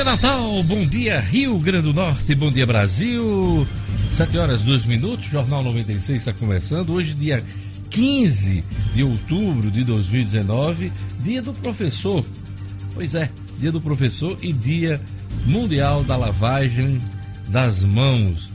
[0.00, 0.62] dia, Natal.
[0.62, 2.34] Bom dia, Rio Grande do Norte.
[2.34, 3.66] Bom dia, Brasil.
[4.16, 5.26] 7 horas 2 minutos.
[5.26, 6.90] Jornal 96 está começando.
[6.90, 7.44] Hoje, dia
[7.90, 8.64] 15
[8.94, 10.90] de outubro de 2019,
[11.20, 12.24] dia do professor.
[12.94, 14.98] Pois é, dia do professor e dia
[15.44, 16.98] mundial da lavagem
[17.48, 18.48] das mãos.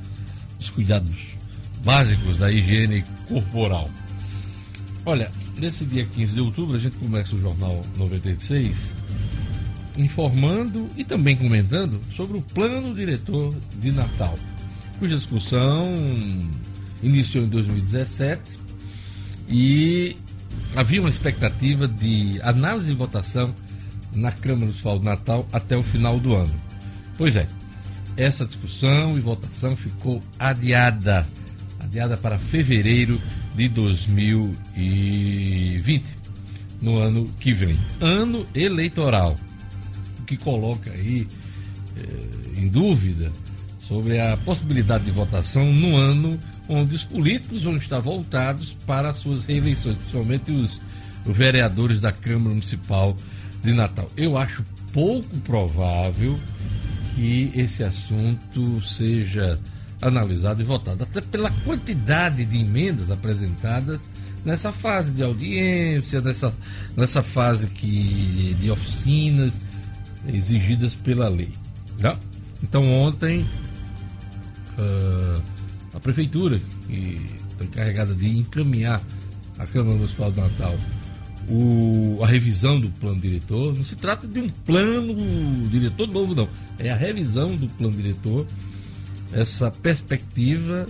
[0.60, 1.38] Os cuidados
[1.84, 3.88] básicos da higiene corporal.
[5.06, 9.05] Olha, nesse dia 15 de outubro, a gente começa o Jornal 96
[9.98, 14.38] informando e também comentando sobre o plano diretor de Natal,
[15.00, 15.92] cuja discussão
[17.02, 18.58] iniciou em 2017
[19.48, 20.16] e
[20.76, 23.56] havia uma expectativa de análise e votação
[24.14, 26.54] na Câmara Municipal de Natal até o final do ano.
[27.18, 27.48] Pois é,
[28.18, 31.28] essa discussão e votação ficou adiada,
[31.80, 33.20] adiada para fevereiro
[33.56, 36.06] de 2020,
[36.82, 37.78] no ano que vem.
[38.02, 39.38] Ano eleitoral,
[40.26, 41.28] que coloca aí
[41.98, 43.32] eh, em dúvida
[43.80, 49.18] sobre a possibilidade de votação no ano onde os políticos vão estar voltados para as
[49.18, 50.82] suas reeleições, principalmente os,
[51.26, 53.16] os vereadores da Câmara Municipal
[53.64, 54.10] de Natal.
[54.18, 56.40] Eu acho pouco provável
[57.16, 59.60] que esse assunto seja
[60.02, 64.00] analisado e votado, até pela quantidade de emendas apresentadas
[64.44, 66.54] nessa fase de audiência, nessa,
[66.96, 69.54] nessa fase que, de oficinas
[70.34, 71.50] exigidas pela lei.
[72.00, 72.18] Tá?
[72.64, 73.46] Então ontem
[74.78, 75.42] uh,
[75.94, 77.22] a prefeitura, que
[77.58, 79.02] foi encarregada de encaminhar
[79.58, 80.76] à Câmara Municipal de Natal
[81.50, 83.76] o, a revisão do plano diretor.
[83.76, 85.16] Não se trata de um plano
[85.70, 86.48] diretor novo, não.
[86.80, 88.46] É a revisão do plano diretor,
[89.32, 90.88] essa perspectiva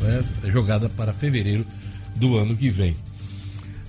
[0.00, 1.64] né, jogada para fevereiro
[2.16, 2.96] do ano que vem.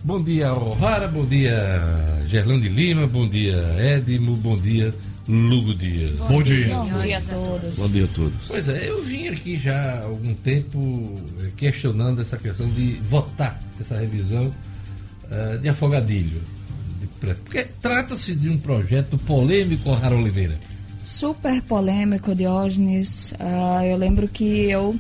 [0.01, 1.83] Bom dia, O'Hara, bom dia,
[2.27, 4.93] Gerlande Lima, bom dia, Edmo, bom dia,
[5.27, 6.17] Lugo Dias.
[6.17, 6.75] Bom, bom dia.
[6.75, 7.77] Bom dia a todos.
[7.77, 8.47] Bom dia a todos.
[8.47, 13.61] Pois é, eu vim aqui já há algum tempo eh, questionando essa questão de votar
[13.79, 14.51] essa revisão
[15.25, 16.41] uh, de afogadilho.
[17.19, 20.55] Porque trata-se de um projeto polêmico, Rara Oliveira.
[21.03, 23.33] Super polêmico, Diógenes.
[23.33, 24.97] Uh, eu lembro que eu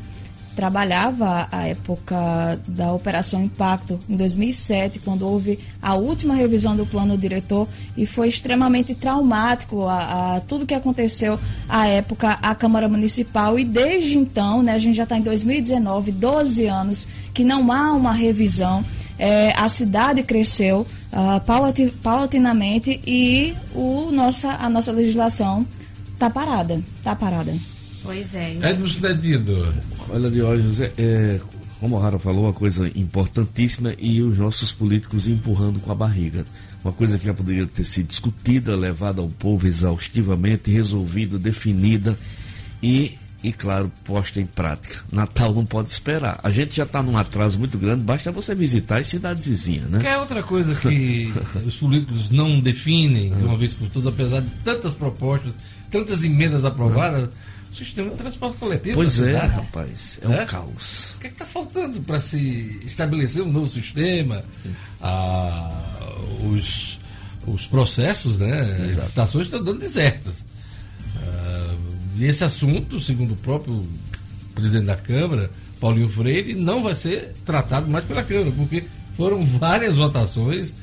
[0.59, 7.17] trabalhava a época da Operação Impacto, em 2007, quando houve a última revisão do plano
[7.17, 7.65] diretor
[7.95, 11.39] e foi extremamente traumático a, a tudo que aconteceu
[11.69, 16.11] à época à Câmara Municipal e desde então, né, a gente já está em 2019,
[16.11, 18.83] 12 anos que não há uma revisão.
[19.17, 25.65] É, a cidade cresceu uh, paulatinamente e o nossa, a nossa legislação
[26.15, 26.83] está parada.
[26.97, 27.53] Está parada.
[28.03, 28.57] Pois é.
[28.61, 29.73] Edmo Cidadino.
[30.11, 31.39] Olha, Diógenes, é, é,
[31.79, 36.45] como o Rara falou, uma coisa importantíssima e os nossos políticos empurrando com a barriga.
[36.83, 42.17] Uma coisa que já poderia ter sido discutida, levada ao povo exaustivamente, resolvida, definida
[42.81, 45.03] e, e claro, posta em prática.
[45.11, 46.39] Natal não pode esperar.
[46.41, 49.99] A gente já está num atraso muito grande, basta você visitar as cidades vizinhas, né?
[49.99, 51.31] Que é outra coisa que
[51.65, 55.53] os políticos não definem de uma vez por todas, apesar de tantas propostas,
[55.91, 57.29] tantas emendas aprovadas
[57.71, 58.95] o sistema de transporte coletivo.
[58.95, 61.15] Pois é, rapaz, é, é, um caos.
[61.15, 64.43] O que é está faltando para se estabelecer um novo sistema?
[65.01, 65.71] Ah,
[66.51, 66.99] os,
[67.47, 68.85] os processos, né?
[68.85, 69.01] Exato.
[69.01, 70.35] As estações estão dando desertas.
[71.17, 71.75] Ah,
[72.17, 73.85] e esse assunto, segundo o próprio
[74.53, 78.85] presidente da Câmara, Paulinho Freire, não vai ser tratado mais pela Câmara, porque
[79.15, 80.73] foram várias votações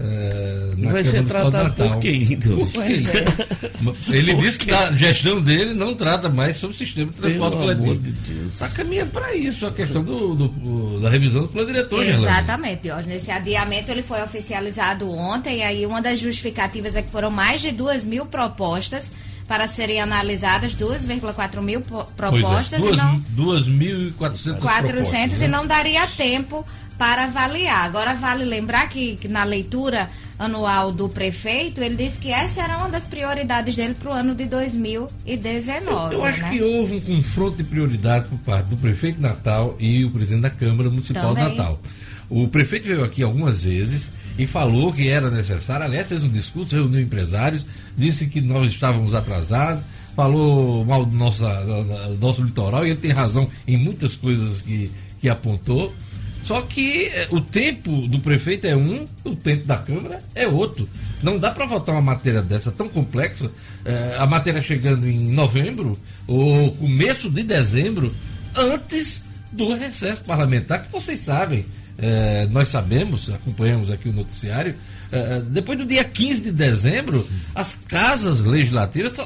[0.00, 2.56] é, vai ser tratado por quem, então?
[2.56, 2.82] Por quem?
[3.08, 4.08] É.
[4.16, 7.56] Ele por disse que a gestão dele não trata mais sobre o sistema de transporte
[7.56, 8.48] coletivo.
[8.48, 12.04] Está de caminhando para isso, a questão do, do, da revisão do plano diretor.
[12.04, 13.08] Exatamente, Jorge.
[13.08, 17.60] Nesse adiamento ele foi oficializado ontem, e aí uma das justificativas é que foram mais
[17.60, 19.10] de duas mil propostas
[19.48, 22.80] para serem analisadas 2,4 mil propostas.
[22.80, 22.92] É,
[23.34, 26.64] 2.400 400 e não daria tempo
[26.98, 27.84] para avaliar.
[27.84, 32.78] Agora vale lembrar que, que, na leitura anual do prefeito, ele disse que essa era
[32.78, 36.14] uma das prioridades dele para o ano de 2019.
[36.14, 36.50] Eu, eu acho né?
[36.50, 40.50] que houve um confronto de prioridades por parte do prefeito Natal e o presidente da
[40.50, 41.50] Câmara Municipal Também.
[41.50, 41.80] de Natal.
[42.28, 46.76] O prefeito veio aqui algumas vezes e falou que era necessário, aliás, fez um discurso,
[46.76, 47.64] reuniu empresários,
[47.96, 49.82] disse que nós estávamos atrasados,
[50.14, 54.90] falou mal do nosso, do nosso litoral e ele tem razão em muitas coisas que,
[55.20, 55.92] que apontou.
[56.42, 60.88] Só que eh, o tempo do prefeito é um, o tempo da Câmara é outro.
[61.22, 63.50] Não dá para votar uma matéria dessa tão complexa,
[63.84, 68.14] eh, a matéria chegando em novembro ou começo de dezembro,
[68.54, 71.64] antes do recesso parlamentar, que vocês sabem,
[71.96, 74.74] é, nós sabemos, acompanhamos aqui o noticiário,
[75.10, 79.18] é, depois do dia 15 de dezembro, as casas legislativas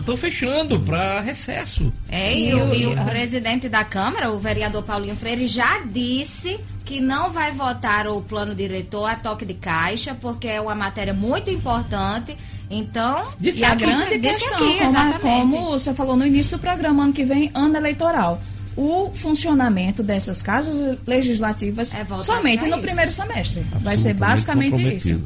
[0.00, 1.92] estão fechando para recesso.
[2.08, 7.00] É, e, o, e o presidente da Câmara, o vereador Paulinho Freire, já disse que
[7.00, 11.50] não vai votar o plano diretor a toque de caixa, porque é uma matéria muito
[11.50, 12.36] importante.
[12.70, 17.12] Então, e a grande questão, aqui, como, como você falou no início do programa, ano
[17.12, 18.40] que vem, ano eleitoral
[18.78, 23.66] o funcionamento dessas casas legislativas é somente no primeiro semestre.
[23.80, 25.20] Vai ser basicamente isso.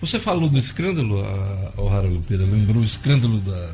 [0.00, 1.22] Você falou do escândalo,
[1.76, 3.70] O'Hara Lupeira, lembrou o escândalo da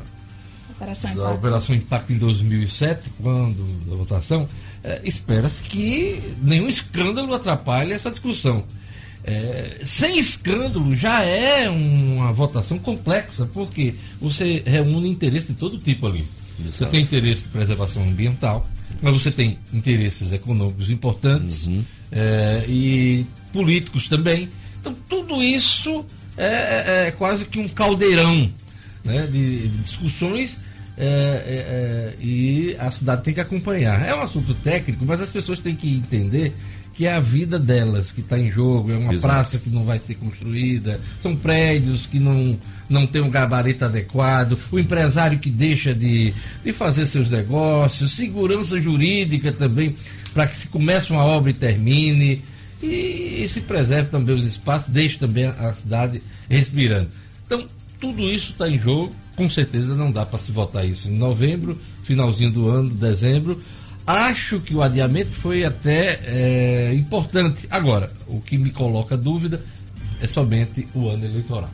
[0.81, 1.35] Operação da Impacto.
[1.35, 4.47] Operação Impacto em 2007, quando da votação.
[4.83, 8.63] É, Espera-se que nenhum escândalo atrapalhe essa discussão.
[9.23, 16.07] É, sem escândalo já é uma votação complexa, porque você reúne interesse de todo tipo
[16.07, 16.27] ali.
[16.59, 16.71] Exato.
[16.71, 18.67] Você tem interesse de preservação ambiental,
[19.01, 21.83] mas você tem interesses econômicos importantes uhum.
[22.11, 24.49] é, e políticos também.
[24.79, 26.03] Então, tudo isso
[26.35, 28.51] é, é, é quase que um caldeirão
[29.03, 30.57] né, de, de discussões
[30.97, 34.05] é, é, é, e a cidade tem que acompanhar.
[34.05, 36.53] É um assunto técnico, mas as pessoas têm que entender
[36.93, 39.33] que é a vida delas que está em jogo, é uma Exato.
[39.33, 42.59] praça que não vai ser construída, são prédios que não,
[42.89, 46.33] não têm um gabarito adequado, o empresário que deixa de,
[46.63, 49.95] de fazer seus negócios, segurança jurídica também,
[50.33, 52.43] para que se comece uma obra e termine,
[52.83, 57.09] e, e se preserve também os espaços, deixe também a cidade respirando.
[57.45, 57.67] Então,
[57.99, 61.79] tudo isso está em jogo, com certeza não dá para se votar isso em novembro,
[62.03, 63.59] finalzinho do ano, dezembro,
[64.05, 67.67] Acho que o adiamento foi até é, importante.
[67.69, 69.61] Agora, o que me coloca dúvida
[70.19, 71.69] é somente o ano eleitoral.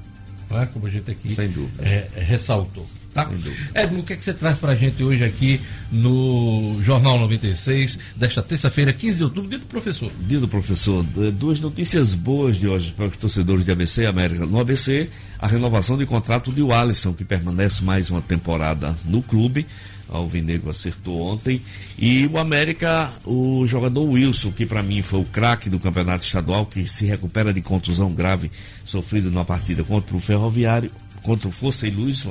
[0.52, 0.66] É?
[0.66, 1.34] Como a gente aqui
[1.80, 2.86] é, é, ressaltou.
[3.18, 3.28] Tá?
[3.74, 5.60] Edmo, o que, é que você traz para a gente hoje aqui
[5.92, 10.12] no Jornal 96, desta terça-feira, 15 de outubro, dia do professor?
[10.20, 11.04] Dia do professor.
[11.34, 14.46] Duas notícias boas de hoje para os torcedores de ABC e América.
[14.46, 15.10] No ABC,
[15.40, 19.66] a renovação de contrato de Alisson, que permanece mais uma temporada no clube.
[20.10, 21.60] Alvinegro acertou ontem.
[21.98, 26.68] E o América, o jogador Wilson, que para mim foi o craque do campeonato estadual,
[26.68, 28.52] que se recupera de contusão grave
[28.86, 30.92] sofrida numa partida contra o Ferroviário,
[31.28, 32.26] contra o Força e Luz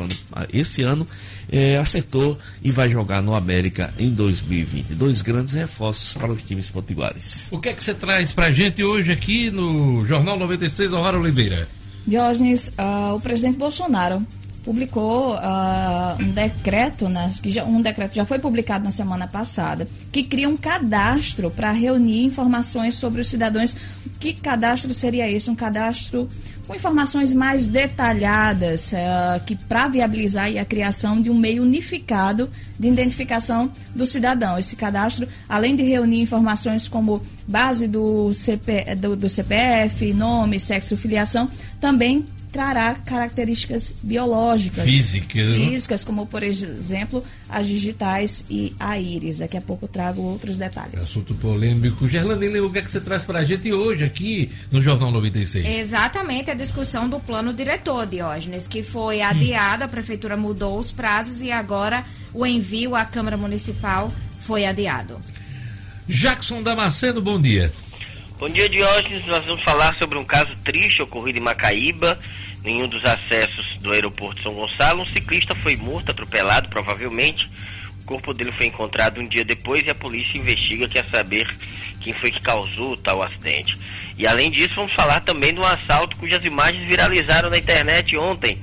[0.50, 1.06] esse ano,
[1.52, 4.94] é, acertou e vai jogar no América em 2020.
[4.94, 7.48] Dois grandes reforços para os times potiguares.
[7.50, 11.18] O que é que você traz para a gente hoje aqui no Jornal 96, Aurora
[11.18, 11.68] Oliveira?
[12.06, 14.26] Diógenes, uh, o presidente Bolsonaro
[14.64, 19.86] publicou uh, um decreto, né, que já, um decreto já foi publicado na semana passada,
[20.10, 23.76] que cria um cadastro para reunir informações sobre os cidadãos.
[24.18, 25.50] Que cadastro seria esse?
[25.50, 26.28] Um cadastro
[26.66, 32.88] com informações mais detalhadas, uh, que para viabilizar a criação de um meio unificado de
[32.88, 34.58] identificação do cidadão.
[34.58, 40.96] Esse cadastro, além de reunir informações como base do, CP, do, do CPF, nome, sexo,
[40.96, 41.48] filiação,
[41.80, 42.26] também
[42.56, 44.84] trará características biológicas.
[44.84, 45.44] Físicas.
[45.44, 45.58] Né?
[45.58, 49.40] Físicas, como por exemplo as digitais e a íris.
[49.40, 51.04] Daqui a pouco trago outros detalhes.
[51.04, 52.08] Assunto polêmico.
[52.08, 55.66] Gerlandine, o que, é que você traz para a gente hoje aqui no Jornal 96?
[55.66, 59.84] Exatamente a discussão do plano diretor, Diógenes, que foi adiado, hum.
[59.84, 64.10] a prefeitura mudou os prazos e agora o envio à Câmara Municipal
[64.40, 65.20] foi adiado.
[66.08, 67.70] Jackson Damasceno, bom dia.
[68.38, 69.24] Bom dia, Diógenes.
[69.26, 72.18] Nós vamos falar sobre um caso triste ocorrido em Macaíba,
[72.66, 75.02] em um dos acessos do aeroporto São Gonçalo.
[75.02, 77.48] Um ciclista foi morto, atropelado, provavelmente.
[78.02, 81.46] O corpo dele foi encontrado um dia depois e a polícia investiga, quer saber
[82.00, 83.76] quem foi que causou tal acidente.
[84.16, 88.60] E além disso, vamos falar também de um assalto cujas imagens viralizaram na internet ontem.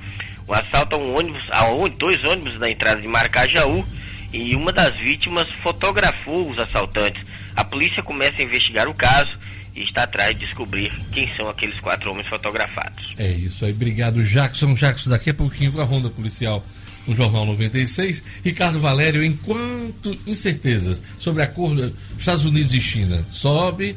[0.48, 1.64] Um assalto a um ônibus, a
[1.98, 3.84] dois ônibus na entrada de Marcajaú
[4.32, 7.22] e uma das vítimas fotografou os assaltantes.
[7.54, 9.38] A polícia começa a investigar o caso
[9.74, 13.14] e está atrás de descobrir quem são aqueles quatro homens fotografados.
[13.18, 14.74] É isso aí, obrigado Jackson.
[14.74, 16.64] Jackson, daqui a pouquinho com a ronda policial
[17.06, 18.22] no Jornal 96.
[18.44, 23.96] Ricardo Valério, enquanto incertezas sobre acordo Estados Unidos e China, sobe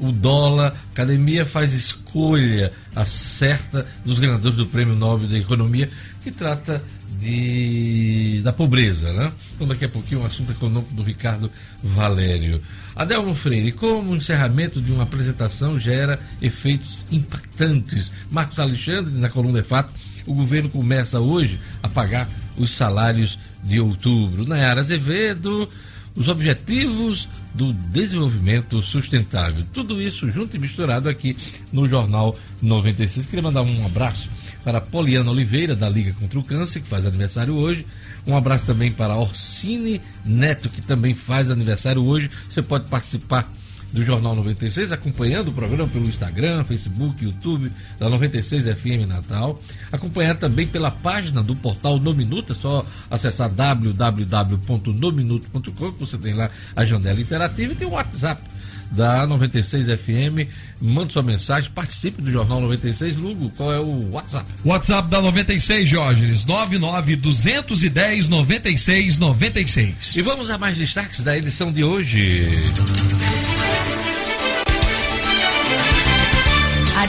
[0.00, 5.90] o dólar, a academia faz escolha acerta dos ganhadores do Prêmio Nobel da Economia,
[6.22, 6.82] que trata
[7.20, 9.32] de, da pobreza, né?
[9.54, 11.50] Então daqui a pouquinho um assunto econômico do Ricardo
[11.82, 12.62] Valério.
[12.94, 18.12] Adelmo Freire, como o encerramento de uma apresentação gera efeitos impactantes?
[18.30, 19.92] Marcos Alexandre, na coluna de fato,
[20.26, 24.46] o governo começa hoje a pagar os salários de outubro.
[24.46, 25.68] Nayara Azevedo,
[26.14, 29.64] os objetivos do desenvolvimento sustentável.
[29.72, 31.36] Tudo isso junto e misturado aqui
[31.72, 33.26] no Jornal 96.
[33.26, 34.28] Queria mandar um abraço
[34.64, 37.86] para Poliana Oliveira, da Liga contra o Câncer, que faz aniversário hoje.
[38.26, 42.30] Um abraço também para Orsine Neto, que também faz aniversário hoje.
[42.48, 43.50] Você pode participar
[43.92, 49.60] do Jornal 96, acompanhando o programa pelo Instagram, Facebook, YouTube da 96 FM Natal.
[49.90, 56.50] Acompanhar também pela página do portal No Minuto, é só acessar www.nominuto.com, você tem lá
[56.76, 58.42] a janela interativa e tem o WhatsApp
[58.90, 60.48] da 96 FM.
[60.80, 63.16] Mande sua mensagem, participe do Jornal 96.
[63.16, 64.48] Lugo, qual é o WhatsApp?
[64.64, 70.16] WhatsApp da 96, Jorge, 99210 96 96.
[70.16, 72.50] E vamos a mais destaques da edição de hoje.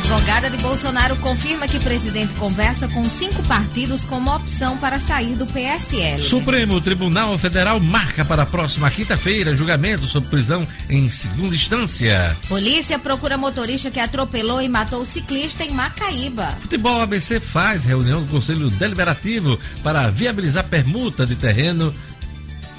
[0.09, 5.35] Advogada de Bolsonaro confirma que o presidente conversa com cinco partidos como opção para sair
[5.35, 6.23] do PSL.
[6.23, 12.35] Supremo Tribunal Federal marca para a próxima quinta-feira julgamento sobre prisão em segunda instância.
[12.47, 16.57] Polícia procura motorista que atropelou e matou ciclista em Macaíba.
[16.59, 21.93] Futebol ABC faz reunião do Conselho Deliberativo para viabilizar permuta de terreno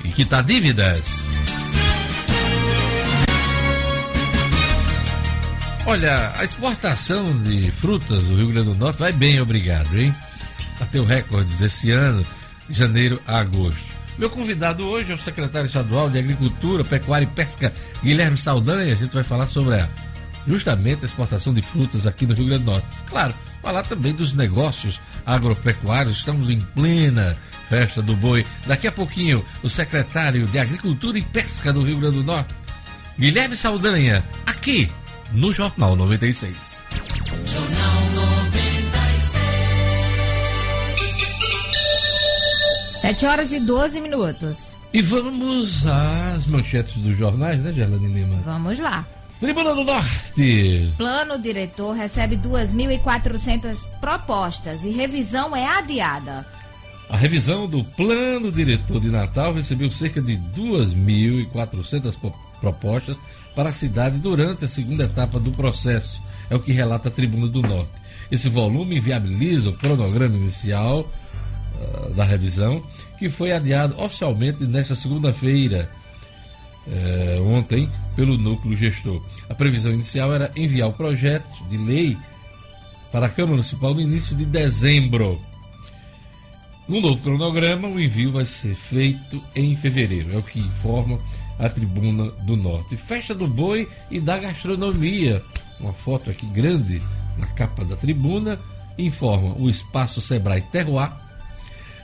[0.04, 1.06] e quitar dívidas.
[5.86, 10.14] Olha, a exportação de frutas do Rio Grande do Norte vai bem, obrigado, hein?
[10.78, 12.24] Bateu recordes esse ano,
[12.68, 13.80] de janeiro a agosto.
[14.18, 17.72] Meu convidado hoje é o secretário estadual de Agricultura, Pecuária e Pesca,
[18.02, 18.92] Guilherme Saldanha.
[18.92, 19.88] A gente vai falar sobre a,
[20.46, 22.86] justamente a exportação de frutas aqui no Rio Grande do Norte.
[23.08, 26.18] Claro, falar também dos negócios agropecuários.
[26.18, 27.36] Estamos em plena
[27.70, 28.44] festa do boi.
[28.66, 32.54] Daqui a pouquinho, o secretário de Agricultura e Pesca do Rio Grande do Norte,
[33.18, 34.90] Guilherme Saldanha, aqui
[35.32, 36.80] no Jornal 96.
[37.44, 39.32] Jornal 96.
[43.00, 44.72] 7 horas e 12 minutos.
[44.92, 48.40] E vamos às manchetes dos jornais, né, Gelane Lima?
[48.40, 49.06] Vamos lá.
[49.38, 50.92] Tribuna do Norte.
[50.98, 56.44] Plano diretor recebe 2.400 propostas e revisão é adiada.
[57.08, 62.14] A revisão do plano diretor de Natal recebeu cerca de 2.400
[62.60, 63.16] propostas
[63.54, 67.48] para a cidade durante a segunda etapa do processo, é o que relata a Tribuna
[67.48, 67.92] do Norte.
[68.30, 72.82] Esse volume viabiliza o cronograma inicial uh, da revisão,
[73.18, 75.90] que foi adiado oficialmente nesta segunda-feira,
[76.86, 79.22] uh, ontem, pelo núcleo gestor.
[79.48, 82.16] A previsão inicial era enviar o projeto de lei
[83.10, 85.40] para a Câmara Municipal no início de dezembro.
[86.88, 91.20] No novo cronograma, o envio vai ser feito em fevereiro, é o que informa
[91.60, 92.96] a Tribuna do Norte.
[92.96, 95.44] Festa do Boi e da Gastronomia.
[95.78, 97.00] Uma foto aqui grande
[97.38, 98.58] na capa da tribuna
[98.98, 101.12] informa o espaço Sebrae Terroir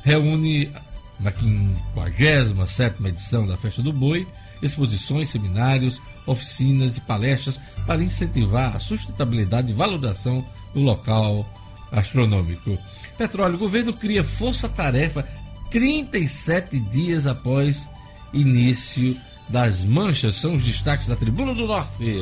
[0.03, 0.71] reúne
[1.19, 4.27] na 57 edição da Festa do Boi
[4.63, 11.49] exposições, seminários, oficinas e palestras para incentivar a sustentabilidade e valorização do local
[11.91, 12.79] astronômico.
[13.19, 15.27] Petróleo, o governo cria força-tarefa
[15.71, 17.87] 37 dias após
[18.33, 19.17] início
[19.49, 20.37] das manchas.
[20.37, 22.21] São os destaques da Tribuna do Norte.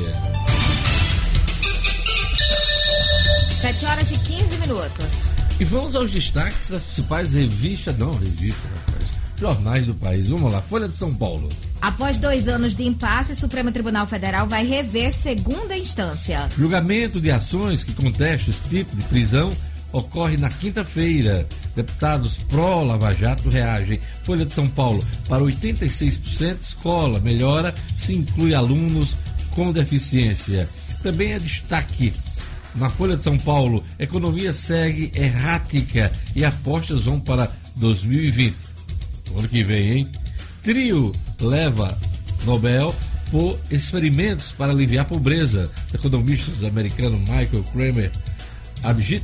[3.61, 5.05] 7 horas e 15 minutos.
[5.59, 9.05] E vamos aos destaques das principais revistas, não revistas, rapaz,
[9.39, 10.27] jornais do país.
[10.27, 11.47] Vamos lá, Folha de São Paulo.
[11.81, 16.49] Após dois anos de impasse, o Supremo Tribunal Federal vai rever segunda instância.
[16.57, 19.49] Julgamento de ações que contestam esse tipo de prisão
[19.91, 21.47] ocorre na quinta-feira.
[21.75, 23.99] Deputados pró-Lava Jato reagem.
[24.23, 29.15] Folha de São Paulo, para 86% escola melhora se inclui alunos
[29.51, 30.67] com deficiência.
[31.01, 32.13] Também é destaque
[32.75, 38.55] na Folha de São Paulo, economia segue errática e apostas vão para 2020.
[39.37, 40.11] ano que vem, hein?
[40.61, 41.97] Trio leva
[42.43, 42.93] Nobel
[43.31, 45.71] por experimentos para aliviar a pobreza.
[45.93, 48.11] Economistas americanos Michael Kramer,
[48.83, 49.23] Abhijit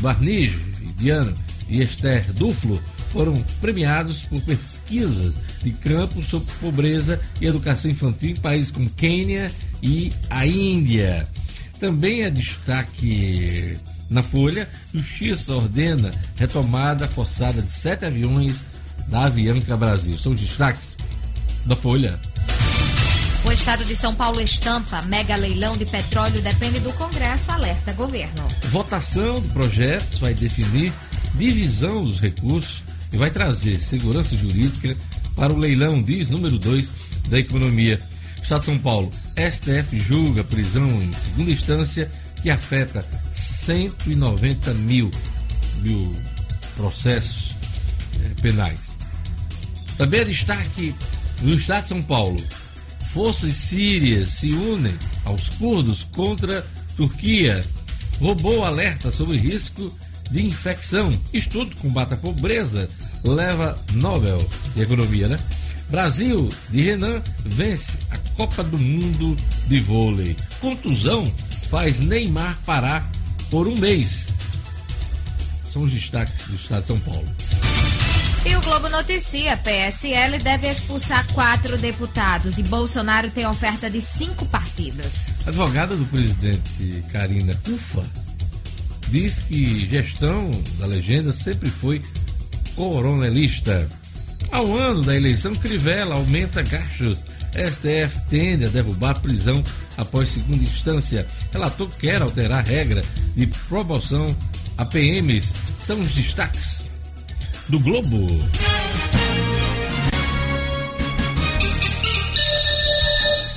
[0.00, 0.58] Barnige,
[0.96, 1.34] Diana
[1.68, 8.36] e Esther Duflo foram premiados por pesquisas de campo sobre pobreza e educação infantil em
[8.36, 9.50] países como Quênia
[9.82, 11.26] e a Índia.
[11.80, 13.76] Também é destaque
[14.08, 18.62] na Folha, Justiça ordena retomada forçada de sete aviões
[19.08, 20.18] da Avianca Brasil.
[20.18, 20.96] São os destaques
[21.64, 22.18] da Folha.
[23.56, 28.46] Estado de São Paulo estampa mega leilão de petróleo depende do Congresso, alerta governo.
[28.70, 30.92] Votação do projeto vai definir
[31.34, 32.82] divisão dos recursos
[33.12, 34.94] e vai trazer segurança jurídica
[35.34, 36.88] para o leilão, diz número 2
[37.28, 38.00] da economia.
[38.40, 45.10] Estado de São Paulo, STF julga prisão em segunda instância que afeta 190 mil,
[45.82, 46.14] mil
[46.76, 47.56] processos
[48.22, 48.80] eh, penais.
[49.96, 50.94] Também é destaque
[51.40, 52.36] no Estado de São Paulo
[53.16, 54.94] forças sírias se unem
[55.24, 56.62] aos curdos contra
[56.98, 57.64] Turquia.
[58.20, 59.90] Robô alerta sobre risco
[60.30, 61.10] de infecção.
[61.32, 62.86] Estudo combate a pobreza
[63.24, 65.38] leva Nobel de Economia, né?
[65.88, 69.34] Brasil de Renan vence a Copa do Mundo
[69.66, 70.36] de Vôlei.
[70.60, 71.24] Contusão
[71.70, 73.10] faz Neymar parar
[73.50, 74.26] por um mês.
[75.72, 77.26] São os destaques do Estado de São Paulo.
[78.48, 84.46] E o Globo noticia: PSL deve expulsar quatro deputados e Bolsonaro tem oferta de cinco
[84.46, 85.26] partidos.
[85.44, 88.04] Advogada do presidente Karina Ufa
[89.08, 90.48] diz que gestão
[90.78, 92.00] da legenda sempre foi
[92.76, 93.88] coronelista.
[94.52, 97.18] Ao ano da eleição, Crivella aumenta gastos.
[97.50, 99.64] STF tende a derrubar prisão
[99.96, 101.26] após segunda instância.
[101.52, 103.02] Relator quer alterar a regra
[103.34, 104.24] de promoção
[104.78, 105.52] a PMs.
[105.80, 106.85] São os destaques
[107.68, 108.26] do Globo.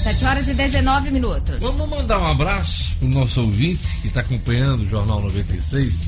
[0.07, 1.59] 7 horas e 19 minutos.
[1.59, 6.01] Vamos mandar um abraço para o nosso ouvinte que está acompanhando o Jornal 96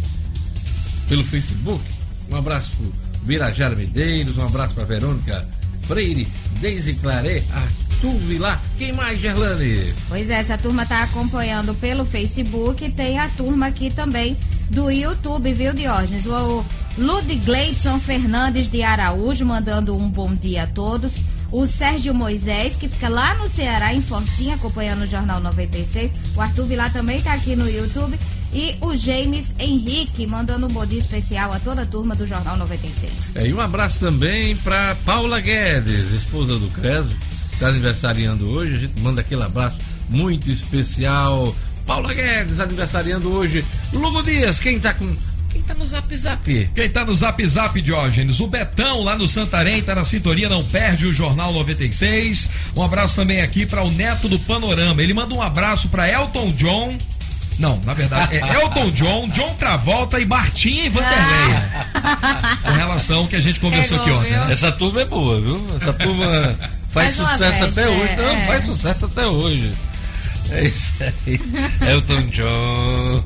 [1.09, 1.83] pelo Facebook.
[2.31, 5.45] Um abraço para o Birajara Medeiros, um abraço para Verônica
[5.85, 6.25] Freire,
[6.61, 8.61] Deise Claré, Arthur Vilar.
[8.77, 9.93] Quem mais, Gerlane?
[10.07, 12.89] Pois é, essa turma está acompanhando pelo Facebook.
[12.91, 14.37] Tem a turma aqui também
[14.69, 16.25] do YouTube, viu, Diógenes?
[16.25, 16.63] O
[16.97, 21.15] Ludgleidson Fernandes de Araújo mandando um bom dia a todos
[21.51, 26.11] o Sérgio Moisés, que fica lá no Ceará, em Fortinha, acompanhando o Jornal 96.
[26.35, 28.17] O Arthur Vilar também está aqui no YouTube.
[28.51, 32.57] E o James Henrique, mandando um bom dia especial a toda a turma do Jornal
[32.57, 33.35] 96.
[33.35, 37.09] É, e um abraço também para Paula Guedes, esposa do Creso,
[37.49, 38.73] que está aniversariando hoje.
[38.73, 39.77] A gente manda aquele abraço
[40.09, 41.55] muito especial.
[41.85, 43.63] Paula Guedes, aniversariando hoje.
[43.93, 45.15] Lugo Dias, quem está com
[45.69, 46.69] tá no Zap Zap?
[46.73, 48.39] Quem tá no Zap Zap, Diógenes?
[48.39, 52.49] O Betão, lá no Santarém, tá na sintonia, não perde o Jornal 96.
[52.75, 55.01] Um abraço também aqui para o Neto do Panorama.
[55.01, 56.97] Ele manda um abraço para Elton John.
[57.59, 61.55] Não, na verdade, é Elton John, John Travolta e Martinha e Vanderlei.
[62.63, 64.47] Com relação ao que a gente conversou É aqui ontem, né?
[64.53, 65.67] Essa turma é boa, viu?
[65.79, 66.55] Essa turma
[66.91, 68.01] faz, Faz sucesso festa, até hoje.
[68.13, 68.47] é, Não, é.
[68.47, 69.71] faz sucesso até hoje.
[70.51, 71.39] É isso aí.
[71.91, 73.23] Elton John.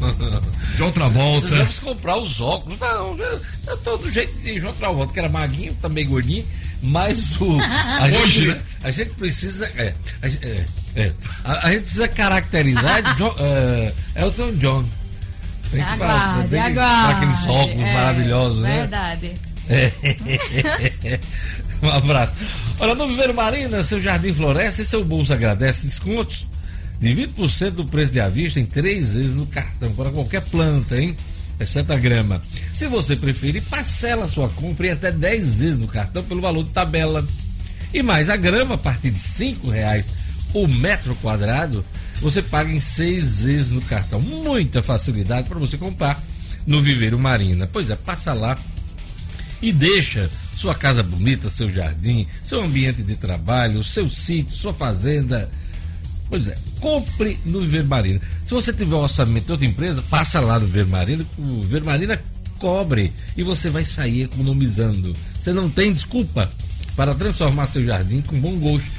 [0.77, 1.41] John Travolta.
[1.41, 2.79] Precisamos comprar os óculos.
[2.79, 6.45] Não, eu, eu tô do jeito de João Travolta, que era maguinho, também gordinho,
[6.81, 7.57] mas o.
[7.61, 8.61] A Hoje, gente, né?
[8.83, 9.65] A gente precisa.
[9.75, 11.11] É, a, gente- é, é.
[11.43, 14.85] A- a gente precisa caracterizar de John- é, Elton John.
[15.71, 17.15] Tem que falar, Aguarde, tem que- aguarde.
[17.15, 18.77] aqueles óculos É, maravilhosos, né?
[18.79, 19.31] Verdade.
[21.81, 22.33] um abraço.
[22.79, 26.45] Olha, no Viveiro Marina, seu jardim floresce e seu bolso agradece descontos
[26.99, 31.15] de 20% do preço de avista em três vezes no cartão para qualquer planta, hein?
[31.59, 32.41] Exceto a grama.
[32.75, 36.71] Se você preferir, parcela sua compra em até 10 vezes no cartão pelo valor de
[36.71, 37.25] tabela.
[37.93, 40.07] E mais, a grama, a partir de R$ reais
[40.53, 41.83] o metro quadrado,
[42.21, 44.21] você paga em seis vezes no cartão.
[44.21, 46.21] Muita facilidade para você comprar
[46.65, 47.67] no Viveiro Marina.
[47.71, 48.57] Pois é, passa lá
[49.61, 55.49] e deixa sua casa bonita, seu jardim, seu ambiente de trabalho, seu sítio, sua fazenda.
[56.29, 58.19] Pois é, compre no Viver Marina.
[58.45, 61.85] Se você tiver um orçamento de outra empresa, passa lá no Viver Marina, o Viver
[61.85, 62.19] Marina
[62.59, 65.15] cobre e você vai sair economizando.
[65.39, 66.51] Você não tem desculpa
[66.93, 68.91] para transformar seu jardim com bom gosto,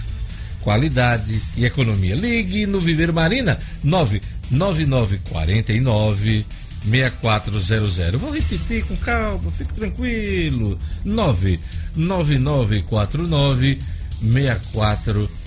[0.62, 2.14] qualidade e economia.
[2.14, 6.46] Ligue no Viver Marina 99949
[6.90, 8.18] 6400.
[8.18, 10.78] Vou repetir com calma, fique tranquilo.
[11.04, 13.78] 99949
[14.22, 15.43] 6400.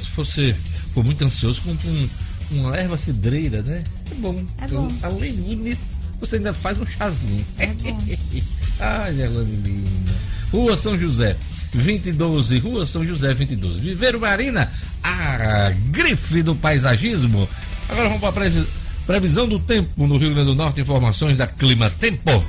[0.00, 0.54] Se você
[0.92, 2.08] for muito ansioso, compre um,
[2.50, 3.82] uma erva cidreira, né?
[4.10, 4.44] É bom.
[4.60, 4.88] É bom.
[5.02, 5.80] Além de bonito,
[6.20, 7.44] você ainda faz um chazinho.
[7.58, 7.98] É bom.
[8.80, 10.14] Ai, linda.
[10.52, 11.36] Rua São José
[11.74, 13.80] 2012, Rua São José 2012.
[13.80, 14.72] Viveiro Marina,
[15.02, 17.48] a grife do paisagismo.
[17.88, 18.64] Agora vamos para a
[19.06, 22.44] previsão do tempo no Rio Grande do Norte, informações da Clima Tempo.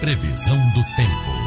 [0.00, 1.42] Previsão do tempo.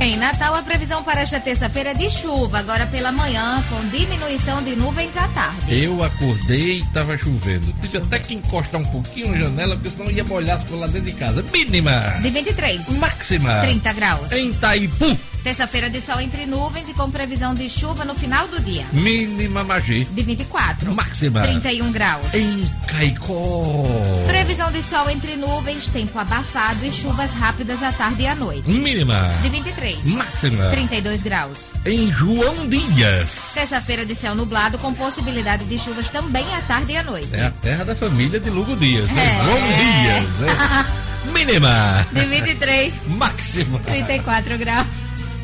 [0.00, 4.62] Em Natal, a previsão para esta terça-feira é de chuva, agora pela manhã, com diminuição
[4.62, 5.84] de nuvens à tarde.
[5.84, 7.70] Eu acordei e estava chovendo.
[7.82, 11.02] Tive até que encostar um pouquinho na janela, porque senão ia molhar coisas lá dentro
[11.02, 11.44] de casa.
[11.52, 12.18] Mínima.
[12.22, 12.88] De 23.
[12.96, 13.60] Máxima.
[13.60, 14.32] 30 graus.
[14.32, 15.18] Em Itaipu.
[15.42, 18.84] Terça-feira de sol entre nuvens e com previsão de chuva no final do dia.
[18.92, 20.04] Mínima Magi.
[20.04, 20.94] De 24.
[20.94, 21.40] Máxima.
[21.42, 22.34] 31 graus.
[22.34, 23.84] Em Caicó.
[24.26, 28.68] Previsão de sol entre nuvens, tempo abafado e chuvas rápidas à tarde e à noite.
[28.68, 29.38] Mínima.
[29.42, 30.04] De 23.
[30.04, 30.70] Máxima.
[30.70, 31.70] 32 graus.
[31.86, 33.52] Em João Dias.
[33.54, 37.28] Terça-feira de céu nublado com possibilidade de chuvas também à tarde e à noite.
[37.32, 39.24] É a terra da família de Lugo Dias, né?
[39.24, 39.44] É.
[39.44, 40.50] João Dias.
[40.50, 41.10] É.
[41.32, 42.06] Mínima.
[42.12, 42.94] De 23.
[43.06, 43.78] Máxima.
[43.80, 44.86] 34 graus.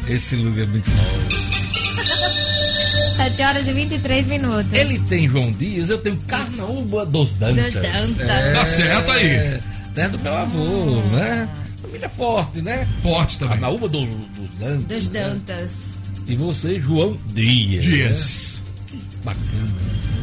[0.09, 1.47] Esse Lugo é muito bom.
[3.17, 4.73] 7 horas e 23 minutos.
[4.73, 7.73] Ele tem João Dias, eu tenho Carnaúba dos Dantas.
[7.75, 8.29] Dos Dantas.
[8.31, 9.61] É, Tá certo aí.
[9.95, 11.49] Terra do meu avô, né?
[11.83, 12.87] Família forte, né?
[13.03, 13.55] Forte também.
[13.55, 14.87] Carnaúba dos, dos Dantas.
[14.87, 15.21] Dos né?
[15.25, 15.71] Dantas.
[16.29, 17.85] E você, João Dias.
[17.85, 18.59] Dias.
[18.93, 19.01] né?
[19.25, 19.73] Bacana.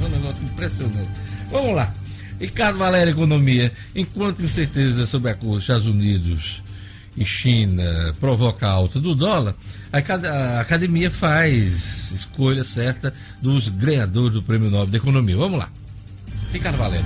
[0.02, 1.10] É um negócio impressionante.
[1.52, 1.94] Vamos lá.
[2.40, 3.72] Ricardo Valério Economia.
[3.96, 6.63] Enquanto incerteza sobre a cor Estados Unidos
[7.16, 9.56] e China provoca a alta do dólar,
[9.92, 15.38] a academia faz escolha certa dos ganhadores do Prêmio Nobel da Economia.
[15.38, 15.70] Vamos lá.
[16.52, 17.06] Ricardo Valério.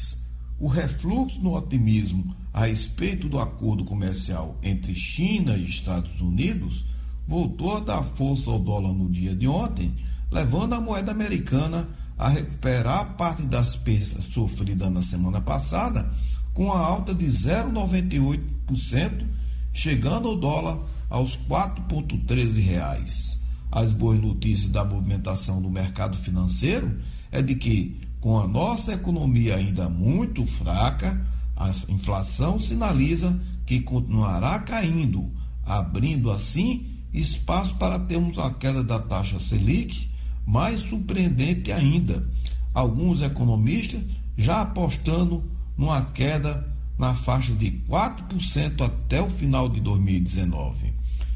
[0.61, 6.85] O refluxo no otimismo a respeito do acordo comercial entre China e Estados Unidos
[7.27, 9.91] voltou a dar força ao dólar no dia de ontem,
[10.29, 16.13] levando a moeda americana a recuperar parte das perdas sofridas na semana passada,
[16.53, 19.25] com a alta de 0,98%,
[19.73, 20.77] chegando o dólar
[21.09, 23.35] aos 4,13 reais.
[23.71, 26.99] As boas notícias da movimentação do mercado financeiro
[27.31, 31.19] é de que, com a nossa economia ainda muito fraca,
[31.57, 35.33] a inflação sinaliza que continuará caindo,
[35.65, 40.07] abrindo assim espaço para termos a queda da taxa Selic
[40.45, 42.29] mais surpreendente ainda.
[42.73, 44.01] Alguns economistas
[44.37, 50.93] já apostando numa queda na faixa de 4% até o final de 2019.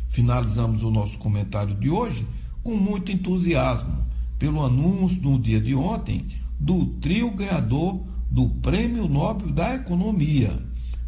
[0.10, 2.26] Finalizamos o nosso comentário de hoje
[2.63, 4.06] com muito entusiasmo
[4.38, 10.52] pelo anúncio no dia de ontem do trio ganhador do Prêmio Nobel da Economia,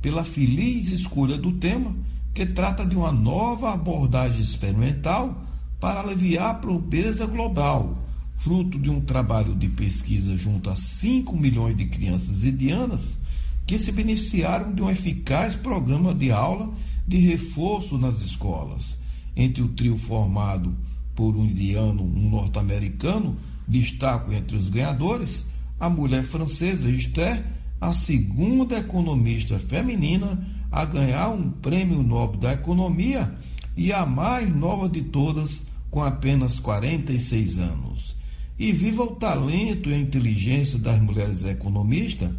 [0.01, 1.95] pela feliz escolha do tema
[2.33, 5.43] que trata de uma nova abordagem experimental
[5.79, 7.97] para aliviar a pobreza global,
[8.37, 13.17] fruto de um trabalho de pesquisa junto a 5 milhões de crianças indianas
[13.65, 16.71] que se beneficiaram de um eficaz programa de aula
[17.07, 18.97] de reforço nas escolas.
[19.35, 20.73] Entre o trio formado
[21.15, 23.35] por um indiano, um norte-americano,
[23.67, 25.45] destaco entre os ganhadores
[25.79, 27.43] a mulher francesa Esther,
[27.79, 33.33] a segunda economista feminina a ganhar um prêmio Nobel da Economia
[33.75, 38.15] e a mais nova de todas, com apenas 46 anos.
[38.57, 42.31] E viva o talento e a inteligência das mulheres economistas,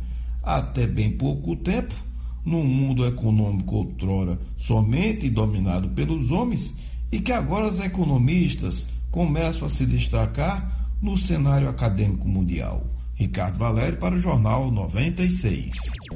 [0.42, 1.94] até bem pouco tempo,
[2.44, 6.74] num mundo econômico outrora somente dominado pelos homens,
[7.12, 12.84] e que agora as economistas começam a se destacar no cenário acadêmico mundial.
[13.14, 15.74] Ricardo Valério para o Jornal 96.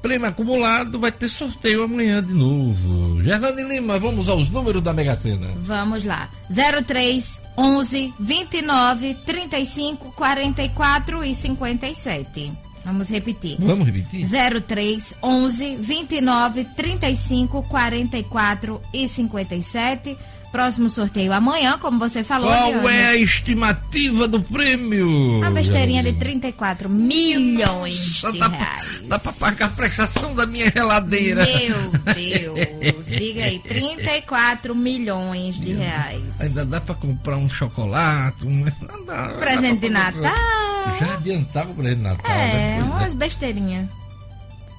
[0.00, 3.22] prêmio acumulado, vai ter sorteio amanhã de novo.
[3.22, 5.48] Gerlane Lima, vamos aos números da Mega Sena.
[5.58, 6.28] Vamos lá.
[6.48, 12.52] 03, 11, 29, 35, 44 e 57.
[12.84, 13.56] Vamos repetir.
[13.60, 14.26] Vamos repetir?
[14.66, 20.16] 03 11 29 35 44 e 57.
[20.52, 22.48] Próximo sorteio amanhã, como você falou.
[22.50, 25.38] Qual é a estimativa do prêmio?
[25.38, 29.02] Uma besteirinha de 34 milhões Nossa, de dá, reais.
[29.04, 31.44] Dá pra pagar a prestação da minha geladeira.
[31.46, 36.22] Meu Deus, diga aí, 34 milhões de reais.
[36.40, 38.64] Ainda dá pra comprar um chocolate, um...
[39.06, 40.98] Dá, Presente de dá Natal.
[40.98, 42.78] Já adiantava o presente de Natal, É, né?
[42.78, 42.82] É.
[42.82, 43.88] umas besteirinhas.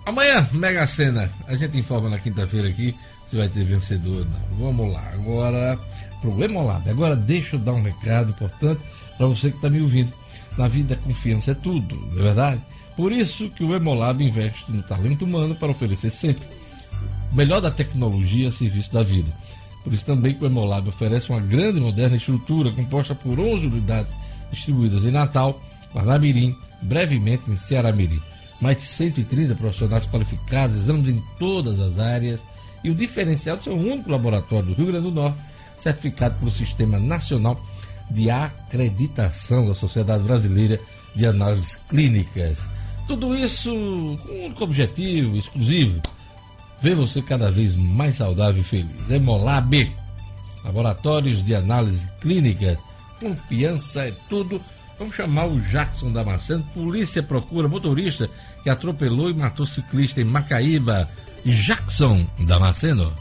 [0.06, 1.32] Amanhã, Mega Sena.
[1.48, 2.96] A gente informa na quinta-feira aqui
[3.28, 4.74] se vai ter vencedor ou não.
[4.74, 5.10] Vamos lá.
[5.14, 5.80] Agora,
[6.20, 6.90] pro Emolab.
[6.90, 8.82] Agora, deixa eu dar um recado importante
[9.18, 10.12] para você que está me ouvindo.
[10.58, 12.62] Na vida, confiança é tudo, não é verdade?
[12.96, 16.46] Por isso que o Emolab investe no talento humano para oferecer sempre
[17.32, 19.32] o melhor da tecnologia a serviço da vida.
[19.84, 23.66] Por isso também que o Emolab oferece uma grande e moderna estrutura composta por 11
[23.66, 24.16] unidades
[24.52, 25.62] distribuídas em Natal,
[25.94, 28.22] Parnamirim, brevemente em Ceará-Mirim.
[28.62, 32.42] Mais de 130 profissionais qualificados, exames em todas as áreas
[32.84, 35.40] e o diferencial de ser único laboratório do Rio Grande do Norte
[35.82, 37.60] certificado pelo Sistema Nacional
[38.10, 40.80] de Acreditação da Sociedade Brasileira
[41.16, 42.58] de Análises Clínicas.
[43.08, 46.02] Tudo isso com um único objetivo exclusivo,
[46.82, 49.10] ver você cada vez mais saudável e feliz.
[49.10, 49.92] Hemolab,
[50.64, 52.78] laboratórios de análise clínica,
[53.20, 54.62] confiança é tudo.
[55.02, 56.64] Vamos chamar o Jackson Damasceno.
[56.76, 58.30] Polícia procura motorista
[58.62, 61.10] que atropelou e matou ciclista em Macaíba.
[61.44, 63.12] Jackson Damasceno.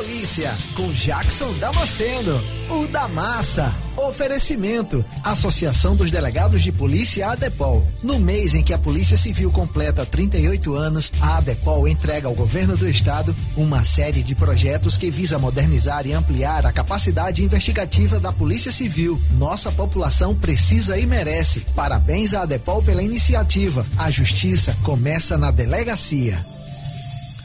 [0.00, 3.70] Polícia com Jackson Damasceno, o da massa.
[3.98, 7.86] Oferecimento: Associação dos Delegados de Polícia ADEPOL.
[8.02, 12.78] No mês em que a Polícia Civil completa 38 anos, a ADEPOL entrega ao governo
[12.78, 18.32] do estado uma série de projetos que visa modernizar e ampliar a capacidade investigativa da
[18.32, 19.20] Polícia Civil.
[19.32, 21.60] Nossa população precisa e merece.
[21.76, 23.86] Parabéns à ADEPOL pela iniciativa.
[23.98, 26.42] A justiça começa na delegacia.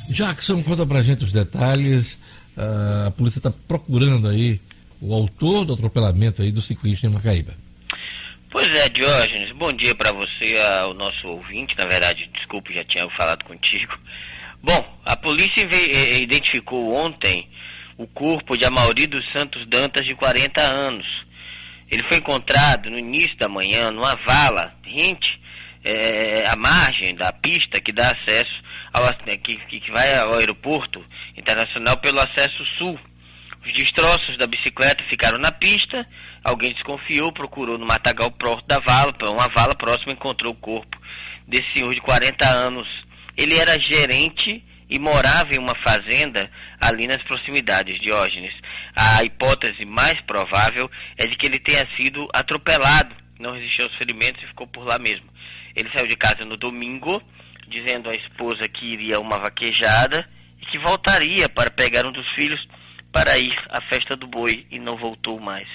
[0.08, 2.18] Jackson, conta pra gente os detalhes.
[2.58, 4.62] A polícia está procurando aí
[5.02, 7.54] o autor do atropelamento aí do ciclista em Macaíba.
[8.50, 11.76] Pois é, Diógenes, bom dia para você, ao nosso ouvinte.
[11.78, 13.94] Na verdade, desculpe, já tinha falado contigo.
[14.64, 15.68] Bom, a polícia
[16.18, 17.50] identificou ontem
[17.98, 21.06] o corpo de Amauri dos Santos Dantas, de 40 anos.
[21.92, 25.40] Ele foi encontrado no início da manhã numa vala rente
[25.84, 28.64] eh, à margem da pista que dá acesso
[28.98, 31.04] ao ac- que, que vai ao aeroporto
[31.36, 33.00] internacional pelo acesso sul.
[33.66, 36.08] Os destroços da bicicleta ficaram na pista.
[36.44, 40.98] Alguém desconfiou, procurou no matagal próximo da vala, uma vala próxima encontrou o corpo
[41.48, 42.88] desse senhor de 40 anos.
[43.36, 48.54] Ele era gerente e morava em uma fazenda ali nas proximidades de Diógenes.
[48.96, 54.42] A hipótese mais provável é de que ele tenha sido atropelado, não resistiu aos ferimentos
[54.44, 55.26] e ficou por lá mesmo.
[55.76, 57.22] Ele saiu de casa no domingo,
[57.68, 60.28] dizendo à esposa que iria a uma vaquejada
[60.62, 62.66] e que voltaria para pegar um dos filhos
[63.12, 65.68] para ir à festa do boi e não voltou mais.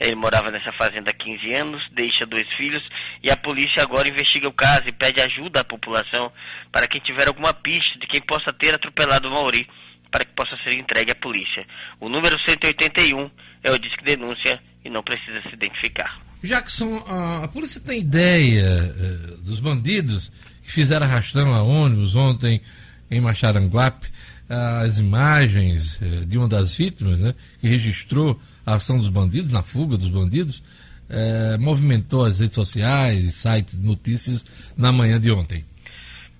[0.00, 2.82] Ele morava nessa fazenda há 15 anos, deixa dois filhos
[3.22, 6.32] e a polícia agora investiga o caso e pede ajuda à população
[6.72, 9.68] para quem tiver alguma pista de quem possa ter atropelado o Mauri
[10.10, 11.66] para que possa ser entregue à polícia.
[12.00, 13.30] O número 181
[13.62, 16.18] é o Disque Denúncia e não precisa se identificar.
[16.42, 22.60] Jackson, a, a polícia tem ideia eh, dos bandidos que fizeram arrastão a ônibus ontem
[23.10, 24.08] em Macharanguape,
[24.48, 29.62] as imagens eh, de uma das vítimas, né, que registrou a ação dos bandidos, na
[29.62, 30.62] fuga dos bandidos,
[31.08, 34.44] eh, movimentou as redes sociais e sites de notícias
[34.76, 35.64] na manhã de ontem.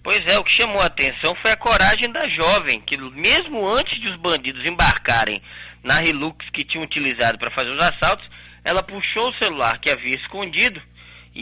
[0.02, 4.00] Pois é, o que chamou a atenção foi a coragem da jovem, que mesmo antes
[4.00, 5.40] de os bandidos embarcarem
[5.84, 8.26] na Hilux que tinham utilizado para fazer os assaltos,
[8.64, 10.80] ela puxou o celular que havia escondido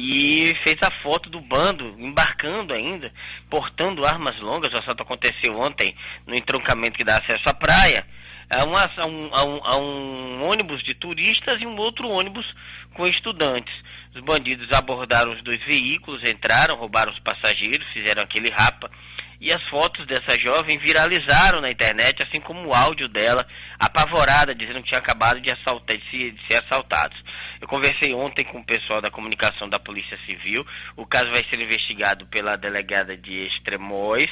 [0.00, 3.12] e fez a foto do bando embarcando ainda,
[3.50, 4.72] portando armas longas.
[4.72, 5.94] O assalto aconteceu ontem
[6.26, 8.06] no entroncamento que dá acesso à praia.
[8.50, 12.46] A, uma, a, um, a, um, a um ônibus de turistas e um outro ônibus
[12.94, 13.74] com estudantes.
[14.14, 18.90] Os bandidos abordaram os dois veículos, entraram, roubaram os passageiros, fizeram aquele rapa.
[19.40, 23.46] E as fotos dessa jovem viralizaram na internet, assim como o áudio dela,
[23.78, 27.16] apavorada, dizendo que tinha acabado de, assaltar, de, se- de ser assaltados.
[27.60, 30.64] Eu conversei ontem com o pessoal da comunicação da Polícia Civil.
[30.96, 34.28] O caso vai ser investigado pela delegada de Extremóis,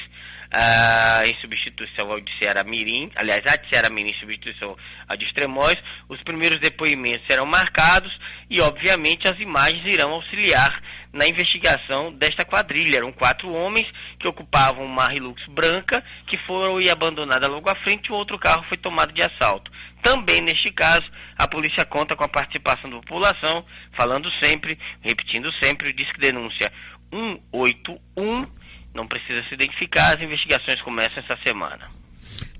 [0.51, 3.11] ah, em substituição ao de Ceará Mirim.
[3.15, 5.77] Aliás, a de Ceará Mirim em substituição ao de Extremóis.
[6.07, 8.17] Os primeiros depoimentos serão marcados
[8.49, 10.81] e, obviamente, as imagens irão auxiliar
[11.17, 12.97] na investigação desta quadrilha.
[12.97, 13.87] Eram quatro homens
[14.19, 18.63] que ocupavam uma Hilux branca que foram e abandonada logo à frente o outro carro
[18.69, 19.71] foi tomado de assalto.
[20.03, 23.65] Também neste caso, a polícia conta com a participação da população,
[23.97, 26.71] falando sempre, repetindo sempre, o Disque Denúncia
[27.11, 28.45] 181.
[28.93, 31.87] Não precisa se identificar, as investigações começam essa semana.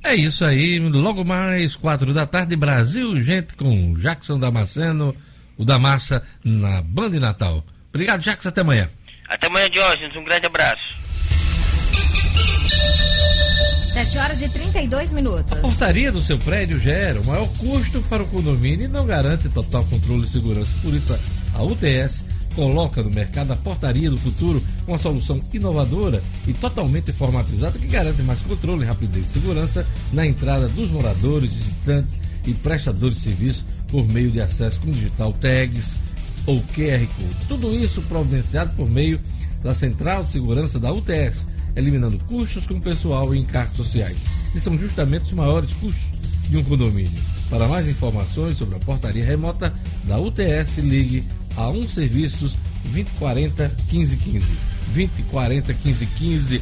[0.04, 5.16] É isso aí, logo mais, quatro da tarde, Brasil, gente, com Jackson Damasceno,
[5.58, 7.64] o da Massa, na Banda Natal.
[7.98, 8.88] Obrigado, Jackson, até amanhã.
[9.28, 10.84] Até amanhã, Diógenes, um grande abraço.
[13.92, 15.52] 7 horas e 32 minutos.
[15.52, 19.50] A portaria do seu prédio gera o maior custo para o condomínio e não garante
[19.50, 20.72] total controle e segurança.
[20.84, 21.20] Por isso,
[21.56, 27.80] a UTS coloca no mercado a portaria do futuro, uma solução inovadora e totalmente informatizada
[27.80, 33.24] que garante mais controle, rapidez e segurança na entrada dos moradores, visitantes e prestadores de
[33.24, 35.98] serviço por meio de acesso com digital tags
[36.48, 37.48] ou QR Code.
[37.48, 39.20] Tudo isso providenciado por meio
[39.62, 41.46] da Central de Segurança da UTS
[41.78, 44.18] eliminando custos com pessoal e encargos sociais,
[44.52, 46.04] que são justamente os maiores custos
[46.50, 47.12] de um condomínio.
[47.50, 49.72] Para mais informações sobre a portaria remota
[50.06, 51.24] da UTS, ligue
[51.56, 52.56] a um serviços
[52.86, 54.48] 2040 1515.
[54.94, 56.62] 2040 1515.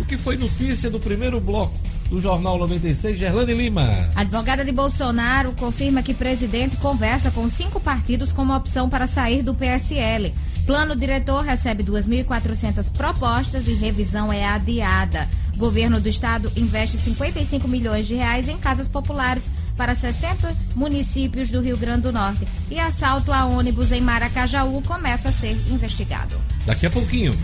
[0.00, 4.08] O que foi notícia do primeiro bloco do Jornal 96, Gerlane Lima.
[4.14, 9.54] Advogada de Bolsonaro confirma que presidente conversa com cinco partidos como opção para sair do
[9.54, 10.32] PSL.
[10.64, 15.28] Plano diretor recebe 2.400 propostas e revisão é adiada.
[15.56, 19.44] Governo do estado investe 55 milhões de reais em casas populares
[19.76, 22.46] para 60 municípios do Rio Grande do Norte.
[22.70, 26.36] E assalto a ônibus em Maracajaú começa a ser investigado.
[26.64, 27.34] Daqui a pouquinho.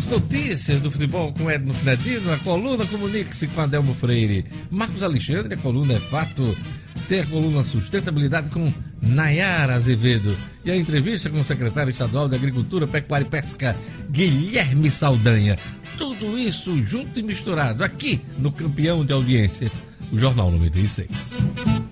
[0.00, 4.46] As notícias do futebol com Edmo Cinedino, a coluna comunique-se com Adelmo Freire.
[4.70, 6.56] Marcos Alexandre, a coluna é fato.
[7.06, 10.34] Tem a coluna Sustentabilidade com Nayara Azevedo.
[10.64, 13.76] E a entrevista com o secretário estadual de Agricultura, Pecuária e Pesca,
[14.10, 15.58] Guilherme Saldanha.
[15.98, 19.70] Tudo isso junto e misturado aqui no campeão de audiência,
[20.10, 21.89] o Jornal 96.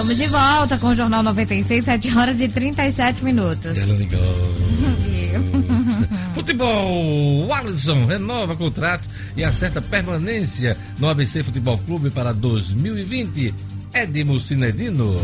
[0.00, 3.76] Estamos de volta com o Jornal 96, 7 horas e 37 minutos.
[6.34, 13.54] Futebol, o Alisson renova contrato e acerta permanência no ABC Futebol Clube para 2020.
[13.92, 15.16] Edmo Cinedino.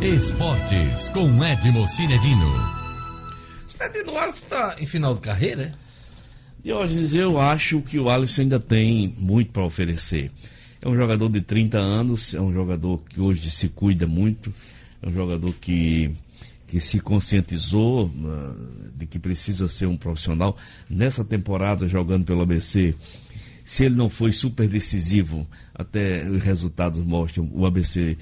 [0.00, 2.54] Esportes com Edmo Cinedino.
[3.66, 5.72] Cinedino, o Alisson está em final de carreira?
[6.62, 10.30] E hoje eu acho que o Alisson ainda tem muito para oferecer.
[10.82, 14.52] É um jogador de 30 anos, é um jogador que hoje se cuida muito,
[15.02, 16.10] é um jogador que,
[16.66, 20.56] que se conscientizou uh, de que precisa ser um profissional.
[20.88, 22.94] Nessa temporada, jogando pelo ABC,
[23.62, 28.16] se ele não foi super decisivo, até os resultados mostram, o ABC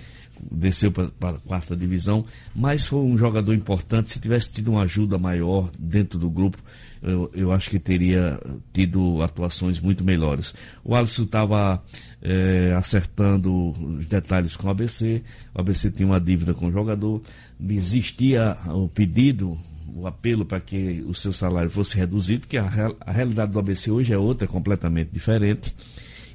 [0.50, 2.24] desceu para a quarta divisão,
[2.54, 4.12] mas foi um jogador importante.
[4.12, 6.58] Se tivesse tido uma ajuda maior dentro do grupo,
[7.02, 8.40] eu, eu acho que teria
[8.72, 10.54] tido atuações muito melhores.
[10.84, 11.82] O Alisson estava
[12.22, 15.22] é, acertando os detalhes com o ABC,
[15.54, 17.22] o ABC tinha uma dívida com o jogador,
[17.60, 19.58] existia o pedido
[19.94, 23.90] o apelo para que o seu salário fosse reduzido, porque a, a realidade do ABC
[23.90, 25.74] hoje é outra, completamente diferente.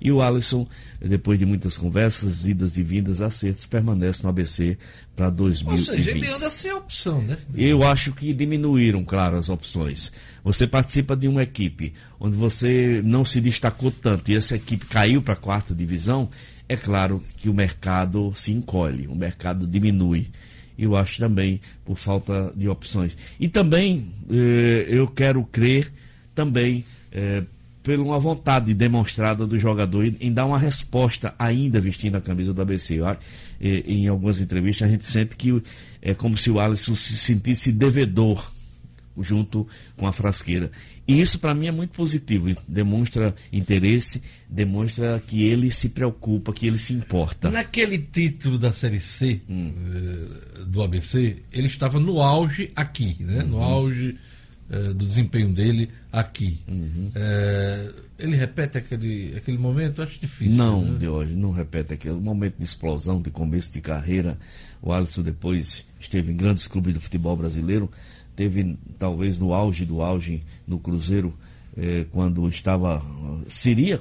[0.04, 0.68] E o Alisson,
[1.00, 4.78] depois de muitas conversas, idas e vindas, acertos, permanece no ABC
[5.16, 5.80] para 2020.
[5.80, 7.38] Ou seja, ele anda sem opção, né?
[7.56, 10.12] Eu acho que diminuíram, claro, as opções.
[10.44, 15.22] Você participa de uma equipe onde você não se destacou tanto e essa equipe caiu
[15.22, 16.30] para a quarta divisão,
[16.68, 20.28] é claro que o mercado se encolhe, o mercado diminui
[20.78, 23.18] eu acho também por falta de opções.
[23.39, 25.92] E também eh, eu quero crer
[26.34, 27.44] também eh,
[27.84, 32.62] por uma vontade demonstrada do jogador em, dar uma resposta ainda vestindo a camisa do
[32.62, 33.00] ABC.
[33.62, 35.62] em algumas entrevistas a gente sente que
[36.02, 38.52] é como se o Alisson se sentisse devedor
[39.19, 40.72] junto com a frasqueira.
[41.08, 46.65] E isso para mim é muito positivo, demonstra interesse, demonstra que ele se preocupa, que
[46.65, 47.52] ele se importa.
[47.52, 49.74] Naquele título da Série C hum.
[49.76, 53.43] Eh, do ABC, ele estava no auge aqui, né?
[53.43, 53.50] Uhum.
[53.50, 54.17] No auge
[54.73, 56.59] eh, do desempenho dele aqui.
[56.67, 57.12] Uhum.
[57.13, 60.01] É, ele repete aquele, aquele momento?
[60.01, 60.57] Acho difícil.
[60.57, 60.97] Não, né?
[60.97, 64.36] de hoje, não repete aquele momento de explosão, de começo de carreira.
[64.82, 67.88] O Alisson depois esteve em grandes clubes do futebol brasileiro,
[68.36, 71.38] teve talvez no auge do auge no Cruzeiro,
[71.76, 73.01] eh, quando estava,
[73.47, 73.99] seria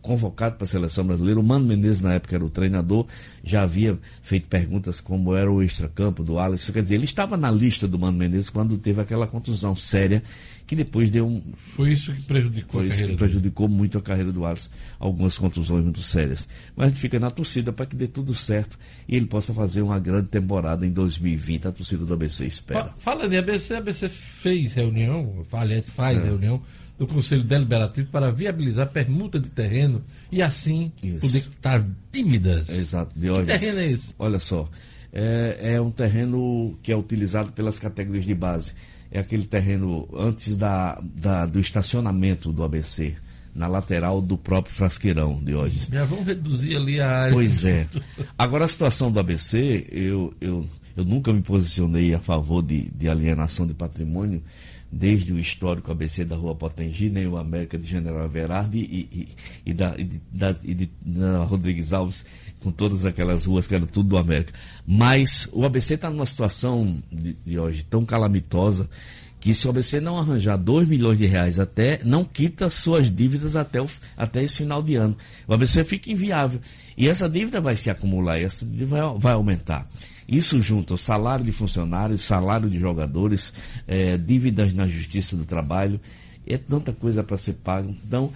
[0.00, 1.38] convocado para a seleção brasileira.
[1.38, 3.06] O Mano Menezes, na época, era o treinador,
[3.44, 6.72] já havia feito perguntas como era o extracampo do Alisson.
[6.72, 10.22] Quer dizer, ele estava na lista do Mano Menezes quando teve aquela contusão séria
[10.66, 11.42] que depois deu um.
[11.54, 14.70] Foi isso que prejudicou Foi isso que prejudicou muito a carreira do Alisson.
[14.98, 16.48] Algumas contusões muito sérias.
[16.74, 19.82] Mas a gente fica na torcida para que dê tudo certo e ele possa fazer
[19.82, 21.68] uma grande temporada em 2020.
[21.68, 22.94] A torcida do ABC espera.
[22.98, 26.26] Fala de ABC, a ABC fez reunião, aliás, faz é.
[26.26, 26.62] reunião
[27.02, 31.18] do Conselho Deliberativo para viabilizar permuta de terreno e assim Isso.
[31.18, 32.68] poder quitar dívidas.
[32.68, 33.12] Exato.
[33.18, 34.14] De que terreno é esse?
[34.16, 34.68] Olha só,
[35.12, 38.72] é, é, um terreno que é utilizado pelas categorias de base
[39.10, 43.14] é aquele terreno antes da, da, do estacionamento do ABC,
[43.54, 45.88] na lateral do próprio frasqueirão de hoje.
[45.92, 47.32] Já vamos reduzir ali a área.
[47.32, 47.86] Pois é.
[48.38, 53.08] Agora a situação do ABC, eu, eu, eu nunca me posicionei a favor de, de
[53.08, 54.42] alienação de patrimônio,
[54.92, 59.28] desde o histórico ABC da Rua Potengi, nem o América de General Verardi e, e,
[59.70, 62.26] e, da, e, da, e de, da Rodrigues Alves,
[62.60, 64.52] com todas aquelas ruas que eram tudo do América.
[64.86, 68.88] Mas o ABC está numa situação de, de, hoje tão calamitosa
[69.40, 73.56] que se o ABC não arranjar 2 milhões de reais até, não quita suas dívidas
[73.56, 75.16] até, o, até esse final de ano.
[75.48, 76.60] O ABC fica inviável.
[76.96, 79.88] E essa dívida vai se acumular, essa dívida vai, vai aumentar.
[80.28, 83.52] Isso junto ao salário de funcionários, salário de jogadores,
[83.86, 86.00] é, dívidas na Justiça do Trabalho
[86.46, 87.94] é tanta coisa para ser pago.
[88.04, 88.32] Então,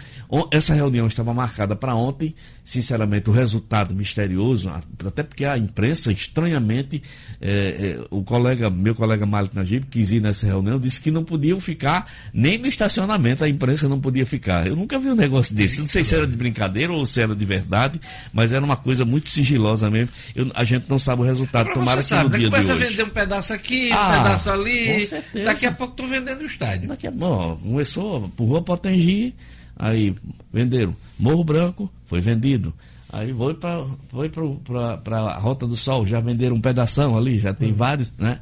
[0.50, 2.34] essa reunião estava marcada para ontem.
[2.66, 4.68] Sinceramente, o resultado misterioso,
[5.06, 7.02] até porque a imprensa, estranhamente,
[7.40, 11.24] é, é, o colega, meu colega Malik Najib, quis ir nessa reunião, disse que não
[11.24, 14.66] podiam ficar nem no estacionamento, a imprensa não podia ficar.
[14.66, 15.80] Eu nunca vi um negócio desse.
[15.80, 18.00] Não sei se era de brincadeira ou se era de verdade,
[18.32, 20.12] mas era uma coisa muito sigilosa mesmo.
[20.34, 21.70] Eu, a gente não sabe o resultado.
[21.70, 22.38] Agora Tomara que sabe, no né?
[22.38, 25.08] dia começa de a vender um pedaço aqui, ah, um pedaço ali.
[25.44, 26.88] Daqui a pouco estão vendendo o estádio.
[26.88, 29.34] Daqui a pouco, começou começou por Rua Potengi,
[29.76, 30.14] aí
[30.52, 32.74] venderam Morro Branco, foi vendido.
[33.12, 37.54] Aí foi para foi para a Rota do Sol, já venderam um pedação ali, já
[37.54, 37.76] tem uhum.
[37.76, 38.40] vários, né?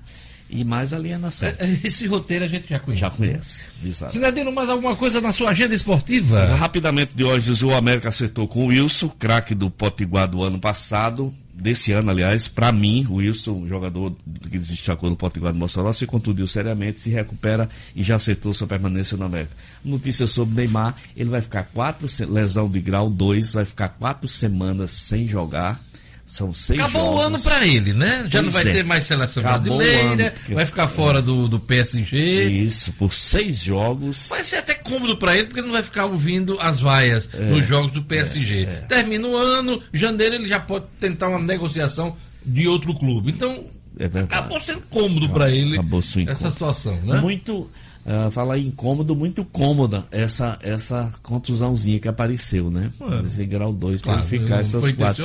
[0.49, 1.49] E mais alienação.
[1.49, 3.01] É, é, esse roteiro a gente já conhece.
[3.01, 3.69] Já conhece.
[4.11, 6.45] Cidadino, mais alguma coisa na sua agenda esportiva?
[6.57, 11.35] Rapidamente de hoje, o América acertou com o Wilson, craque do Potiguar do ano passado
[11.55, 14.15] desse ano, aliás, para mim, o Wilson, jogador
[14.51, 18.67] que destacou no Potiguar do Mossoró, se contundiu seriamente, se recupera e já acertou sua
[18.67, 19.57] permanência no América.
[19.85, 24.91] Notícia sobre Neymar, ele vai ficar quatro, lesão de grau 2, vai ficar quatro semanas
[24.91, 25.81] sem jogar
[26.27, 27.19] são seis Acabou jogos.
[27.19, 28.27] o ano para ele, né?
[28.31, 28.75] Já pois não vai é.
[28.75, 32.45] ter mais seleção Acabou brasileira, vai ficar fora do, do PSG.
[32.45, 34.29] Isso, por seis jogos.
[34.31, 37.67] Vai ser até cômodo para ele, porque não vai ficar ouvindo as vaias é, nos
[37.67, 38.61] jogos do PSG.
[38.61, 38.67] É, é.
[38.89, 43.31] Termina o ano, janeiro ele já pode tentar uma negociação de outro clube.
[43.31, 43.67] Então,
[43.99, 45.79] é acabou sendo cômodo para ele
[46.27, 47.21] essa situação, né?
[47.21, 47.71] Muito
[48.05, 52.91] uh, falar incômodo, muito cômoda essa, essa contusãozinha que apareceu, né?
[53.25, 55.25] Esse grau 2 claro, para ficar essas quatro.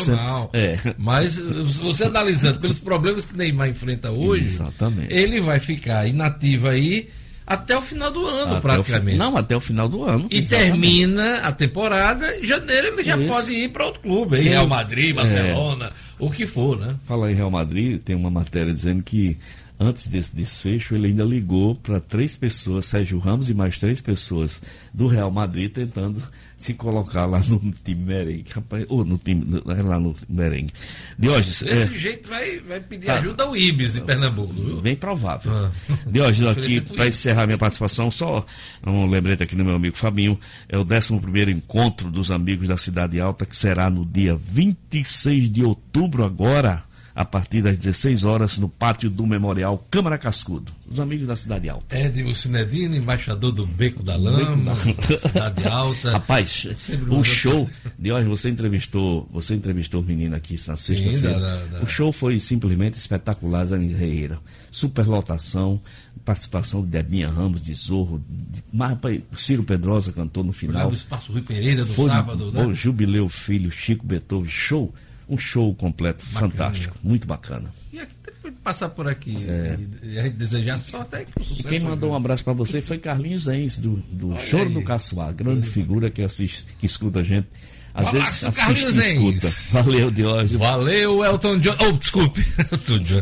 [0.53, 0.77] É.
[0.97, 5.13] Mas você analisando pelos problemas que Neymar enfrenta hoje, Exatamente.
[5.13, 7.09] ele vai ficar inativo aí
[7.49, 9.17] até o final do ano, até praticamente.
[9.17, 10.27] não, até o final do ano.
[10.29, 10.69] E exatamente.
[10.69, 13.27] termina a temporada, em janeiro ele já Isso.
[13.27, 14.49] pode ir para outro clube, Sim.
[14.49, 15.91] Real Madrid, Barcelona, é.
[16.19, 16.95] o que for, né?
[17.07, 19.35] Fala em Real Madrid, tem uma matéria dizendo que
[19.79, 24.61] antes desse desfecho, ele ainda ligou para três pessoas, Sérgio Ramos e mais três pessoas
[24.93, 26.21] do Real Madrid, tentando
[26.57, 30.73] se colocar lá no time merengue, rapaz, ou no time, lá no merengue.
[31.17, 31.63] Diógenes.
[31.63, 34.81] Desse é, jeito vai, vai pedir tá, ajuda ao Ibis de Pernambuco, viu?
[34.81, 35.49] Bem provável.
[35.51, 35.71] Ah.
[36.05, 38.45] Diógenes, aqui, para encerrar minha participação, só
[38.85, 43.21] um lembrete aqui do meu amigo Fabinho, é o 11 encontro dos amigos da Cidade
[43.21, 46.88] Alta, que será no dia 26 de outubro agora
[47.19, 50.71] a partir das 16 horas no pátio do Memorial Câmara Cascudo.
[50.89, 51.93] Os amigos da Cidade Alta.
[51.93, 55.19] Edmo Cinedino, embaixador do Beco da Lama, Beco da...
[55.19, 56.11] Cidade Alta.
[56.13, 56.65] Rapaz,
[57.09, 61.81] o show de hoje, você entrevistou, você entrevistou o menino aqui na sexta-feira.
[61.83, 64.39] O show foi simplesmente espetacular, Zani Reira.
[64.71, 65.81] Superlotação,
[66.23, 70.83] participação de Debinha Ramos, de Zorro, de, mas, rapaz, Ciro Pedrosa cantou no final.
[70.83, 72.65] Foi do Espaço Rui Pereira no sábado, né?
[72.65, 74.93] O Jubileu Filho, Chico Beethoven, show
[75.29, 76.51] um show completo, bacana.
[76.51, 77.71] fantástico, muito bacana.
[77.93, 78.15] E aqui,
[78.63, 79.77] passar por aqui é.
[80.01, 81.67] e, e desejar sorte é que o sucesso.
[81.67, 84.73] E quem mandou um abraço para você foi Carlinhos Enz, do, do Choro aí.
[84.73, 87.47] do Caçoar, grande Olha figura que assiste, que escuta a gente.
[87.93, 89.53] Às vezes assiste e escuta.
[89.71, 90.51] Valeu, Diógenes.
[90.53, 91.75] Valeu, Elton John.
[91.79, 92.45] Oh, desculpe.
[92.71, 93.21] Elton John.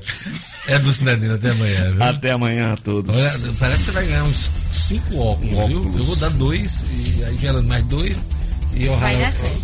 [0.67, 2.03] É do Cinedino, até amanhã, viu?
[2.03, 3.15] Até amanhã a todos.
[3.15, 5.97] Olha, parece que você vai ganhar uns cinco óculos, óculos, viu?
[5.99, 8.36] Eu vou dar dois, e aí gera mais dois
[8.79, 8.95] E o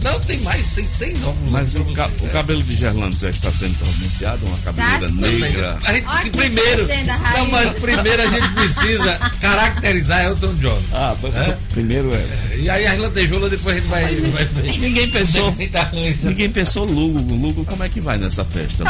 [0.03, 1.51] Não, tem mais, tem seis óculos.
[1.51, 5.79] Mas o, ca o, cabelo de Gerlando já está sendo providenciado, uma cabeleira tá negra.
[5.83, 6.87] A gente, Olha primeiro.
[7.35, 10.81] Não, mas primeiro a gente precisa caracterizar Elton John.
[10.91, 11.57] Ah, é?
[11.71, 12.57] primeiro é.
[12.57, 14.15] E aí a lantejoula depois a gente vai.
[14.15, 15.55] vai, vai ninguém pensou.
[16.23, 17.19] ninguém pensou Lugo.
[17.35, 18.83] Lugo, como é que vai nessa festa,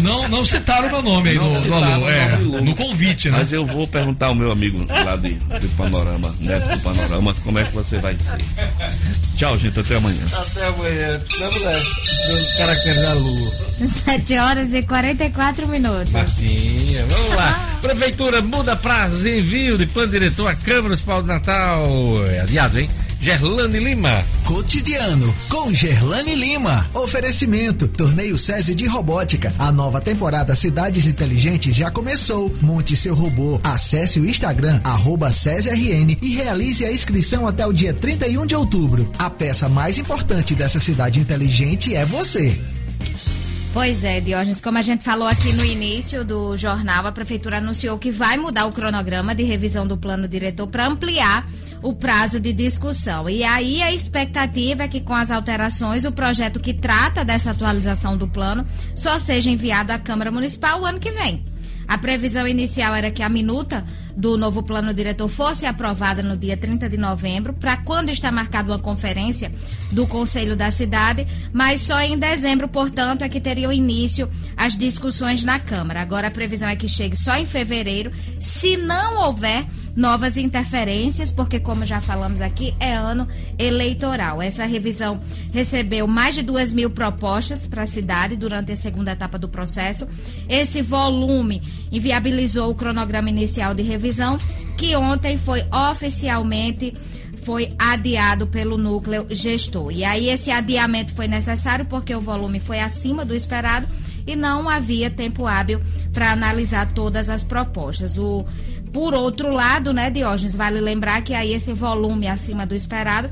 [0.00, 3.38] Não, não citaram meu nome aí não no, no, é, no, convite, né?
[3.38, 7.58] Mas eu vou perguntar ao meu amigo lá de, de Panorama, Neto do Panorama, como
[7.58, 8.38] é que você vai ser.
[9.36, 9.78] Tchau, gente.
[9.80, 10.22] Até amanhã.
[10.32, 11.20] Até amanhã.
[11.38, 11.72] Vamos lá.
[12.28, 13.52] Vamos caracterizar a lua.
[14.04, 16.12] 7 horas e 44 minutos.
[16.12, 17.78] Martinha, vamos lá.
[17.80, 21.86] Prefeitura muda prazo envio de plano diretor à Câmara Municipal de Natal.
[22.28, 22.88] É adiado, hein?
[23.24, 24.22] Gerlane Lima.
[24.44, 26.86] Cotidiano com Gerlane Lima.
[26.92, 29.50] Oferecimento: Torneio SESI de Robótica.
[29.58, 32.54] A nova temporada Cidades Inteligentes já começou.
[32.60, 33.58] Monte seu robô.
[33.64, 39.10] Acesse o Instagram arroba SESRN e realize a inscrição até o dia 31 de outubro.
[39.18, 42.60] A peça mais importante dessa cidade inteligente é você.
[43.72, 47.98] Pois é, Diógenes, como a gente falou aqui no início do jornal, a prefeitura anunciou
[47.98, 51.48] que vai mudar o cronograma de revisão do plano diretor para ampliar
[51.84, 53.28] o prazo de discussão.
[53.28, 58.16] E aí a expectativa é que com as alterações o projeto que trata dessa atualização
[58.16, 58.64] do plano
[58.96, 61.44] só seja enviado à Câmara Municipal o ano que vem.
[61.86, 63.84] A previsão inicial era que a minuta
[64.16, 68.72] do novo plano diretor fosse aprovada no dia 30 de novembro, para quando está marcada
[68.72, 69.52] uma conferência
[69.92, 75.44] do Conselho da Cidade, mas só em dezembro, portanto, é que teriam início as discussões
[75.44, 76.00] na Câmara.
[76.00, 78.10] Agora a previsão é que chegue só em fevereiro,
[78.40, 79.66] se não houver
[79.96, 83.28] novas interferências, porque, como já falamos aqui, é ano
[83.58, 84.42] eleitoral.
[84.42, 85.20] Essa revisão
[85.52, 90.06] recebeu mais de duas mil propostas para a cidade durante a segunda etapa do processo.
[90.48, 94.38] Esse volume inviabilizou o cronograma inicial de revisão,
[94.76, 96.94] que ontem foi oficialmente
[97.44, 99.92] foi adiado pelo núcleo gestor.
[99.92, 103.86] E aí esse adiamento foi necessário porque o volume foi acima do esperado
[104.26, 105.80] e não havia tempo hábil
[106.12, 108.16] para analisar todas as propostas.
[108.16, 108.44] O
[108.94, 113.28] por outro lado, né, Diógenes, vale lembrar que aí esse volume acima do esperado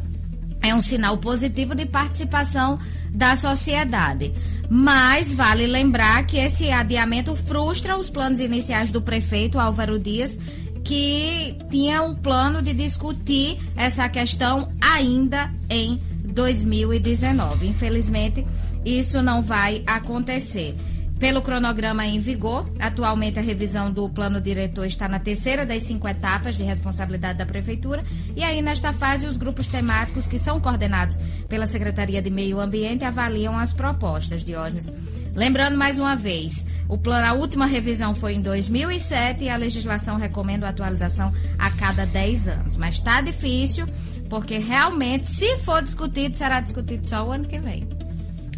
[0.60, 2.80] é um sinal positivo de participação
[3.12, 4.32] da sociedade.
[4.68, 10.36] Mas vale lembrar que esse adiamento frustra os planos iniciais do prefeito Álvaro Dias,
[10.82, 17.68] que tinha um plano de discutir essa questão ainda em 2019.
[17.68, 18.44] Infelizmente,
[18.84, 20.74] isso não vai acontecer.
[21.22, 26.08] Pelo cronograma em vigor, atualmente a revisão do plano diretor está na terceira das cinco
[26.08, 28.02] etapas de responsabilidade da Prefeitura.
[28.34, 31.16] E aí, nesta fase, os grupos temáticos que são coordenados
[31.48, 34.90] pela Secretaria de Meio Ambiente avaliam as propostas, Diógenes.
[35.32, 40.16] Lembrando mais uma vez, o plano, a última revisão foi em 2007 e a legislação
[40.16, 42.76] recomenda a atualização a cada 10 anos.
[42.76, 43.86] Mas está difícil,
[44.28, 48.01] porque realmente, se for discutido, será discutido só o ano que vem.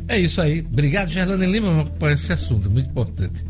[0.07, 0.61] É isso aí.
[0.61, 3.45] Obrigado, Gerlane Lima, por esse assunto, muito importante.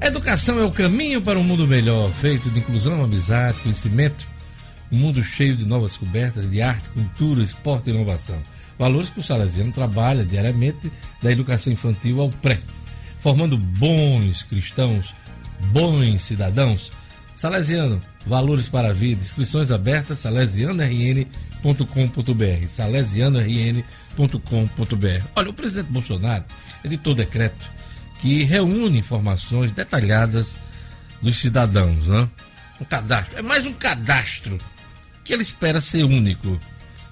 [0.00, 4.24] Educação é o caminho para um mundo melhor, feito de inclusão, amizade, conhecimento,
[4.92, 8.40] um mundo cheio de novas cobertas de arte, cultura, esporte e inovação.
[8.78, 12.60] Valores que o Salesiano trabalha diariamente da educação infantil ao pré,
[13.20, 15.14] formando bons cristãos,
[15.72, 16.92] bons cidadãos.
[17.36, 24.07] Salesiano, valores para a vida, inscrições abertas, salesianorn.com.br, salesianorn.com.br
[25.36, 26.44] Olha, o presidente Bolsonaro
[26.84, 27.70] editou decreto
[28.20, 30.56] que reúne informações detalhadas
[31.22, 32.28] dos cidadãos, né?
[32.80, 34.58] Um cadastro, é mais um cadastro
[35.24, 36.58] que ele espera ser único.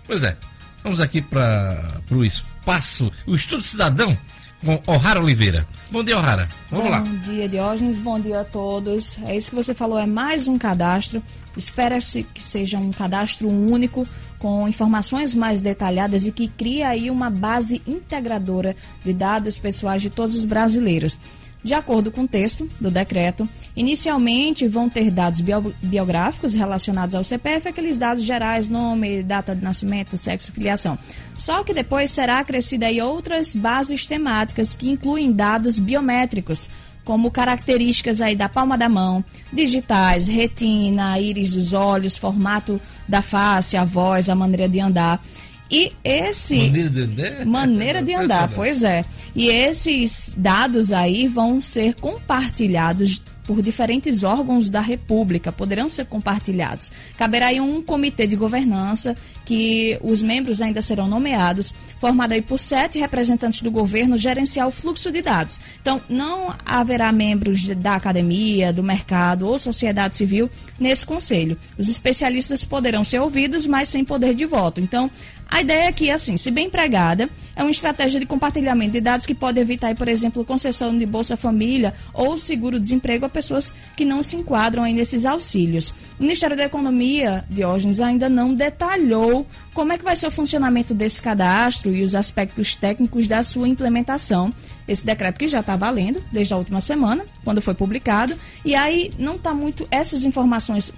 [0.06, 0.36] Pois é,
[0.82, 4.16] vamos aqui para o espaço, o Estudo Cidadão,
[4.64, 5.66] com O'Hara Oliveira.
[5.90, 6.48] Bom dia, O'Hara.
[6.70, 7.00] Vamos bom lá.
[7.00, 7.98] Bom dia, Diógenes.
[7.98, 9.18] Bom dia a todos.
[9.26, 11.22] É isso que você falou, é mais um cadastro.
[11.56, 14.06] Espera-se que seja um cadastro único
[14.46, 20.08] com informações mais detalhadas e que cria aí uma base integradora de dados pessoais de
[20.08, 21.18] todos os brasileiros.
[21.64, 27.24] De acordo com o texto do decreto, inicialmente vão ter dados bio, biográficos relacionados ao
[27.24, 30.96] CPF, aqueles dados gerais, nome, data de nascimento, sexo, filiação.
[31.36, 36.70] Só que depois será acrescida aí outras bases temáticas que incluem dados biométricos,
[37.06, 43.76] como características aí da palma da mão, digitais, retina, íris dos olhos, formato da face,
[43.76, 45.24] a voz, a maneira de andar.
[45.70, 46.56] E esse.
[46.56, 47.46] Maneira de andar?
[47.46, 49.04] Maneira de andar, pois é.
[49.36, 56.92] E esses dados aí vão ser compartilhados por diferentes órgãos da República, poderão ser compartilhados.
[57.16, 62.58] Caberá aí um comitê de governança que os membros ainda serão nomeados, formado aí por
[62.58, 65.60] sete representantes do governo, gerenciar o fluxo de dados.
[65.80, 71.56] Então, não haverá membros da academia, do mercado ou sociedade civil nesse conselho.
[71.78, 74.80] Os especialistas poderão ser ouvidos, mas sem poder de voto.
[74.80, 75.10] Então,
[75.48, 79.26] a ideia aqui é assim, se bem empregada, é uma estratégia de compartilhamento de dados
[79.26, 84.22] que pode evitar, por exemplo, concessão de Bolsa Família ou seguro-desemprego a pessoas que não
[84.22, 85.90] se enquadram aí nesses auxílios.
[86.18, 90.92] O Ministério da Economia, Diógenes, ainda não detalhou como é que vai ser o funcionamento
[90.92, 94.52] desse cadastro e os aspectos técnicos da sua implementação.
[94.88, 99.12] Esse decreto que já está valendo desde a última semana, quando foi publicado, e aí
[99.18, 100.92] não está muito, essas informações,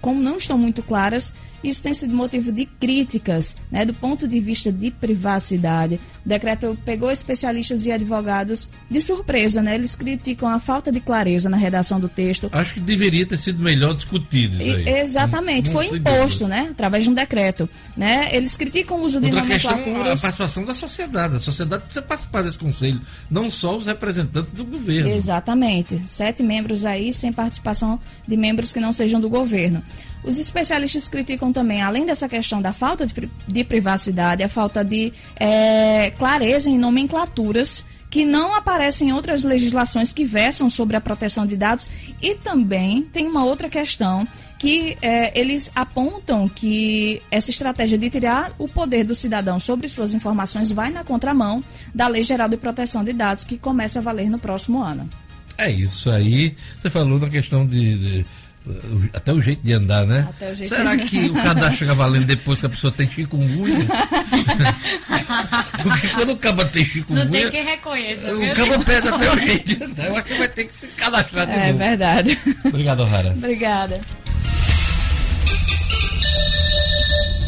[0.00, 4.40] como não estão muito claras, isso tem sido motivo de críticas, né, do ponto de
[4.40, 6.00] vista de privacidade.
[6.24, 9.74] O decreto pegou especialistas e advogados de surpresa, né?
[9.74, 12.48] Eles criticam a falta de clareza na redação do texto.
[12.52, 14.88] Acho que deveria ter sido melhor discutido isso aí.
[15.00, 18.28] Exatamente, não, não foi imposto, né, através de um decreto, né?
[18.34, 19.84] Eles criticam o uso de Outra nomenclaturas.
[19.84, 21.36] Questão, a participação da sociedade.
[21.36, 23.00] A sociedade precisa participar desse conselho,
[23.30, 25.10] não só os representantes do governo.
[25.10, 26.02] Exatamente.
[26.06, 29.82] Sete membros aí sem participação de membros que não sejam do governo.
[30.24, 35.12] Os especialistas criticam também, além dessa questão da falta de, de privacidade, a falta de
[35.36, 41.46] é, clareza em nomenclaturas que não aparecem em outras legislações que versam sobre a proteção
[41.46, 41.88] de dados.
[42.20, 48.52] E também tem uma outra questão que é, eles apontam que essa estratégia de tirar
[48.58, 51.64] o poder do cidadão sobre suas informações vai na contramão
[51.94, 55.08] da Lei Geral de Proteção de Dados, que começa a valer no próximo ano.
[55.56, 56.54] É isso aí.
[56.80, 58.26] Você falou na questão de, de
[59.12, 60.28] até o jeito de andar, né?
[60.54, 63.86] Será que o cadastro chega valendo depois que a pessoa tem chikungunya?
[65.82, 67.24] Porque quando o caba tem chikungunya.
[67.24, 68.34] Não tem quem reconheça.
[68.34, 70.06] O caba perde até o jeito de andar.
[70.06, 71.82] Eu acho que vai ter que se cadastrar de é, novo.
[71.82, 72.38] É verdade.
[72.64, 73.30] Obrigado, Rara.
[73.30, 74.00] Obrigada.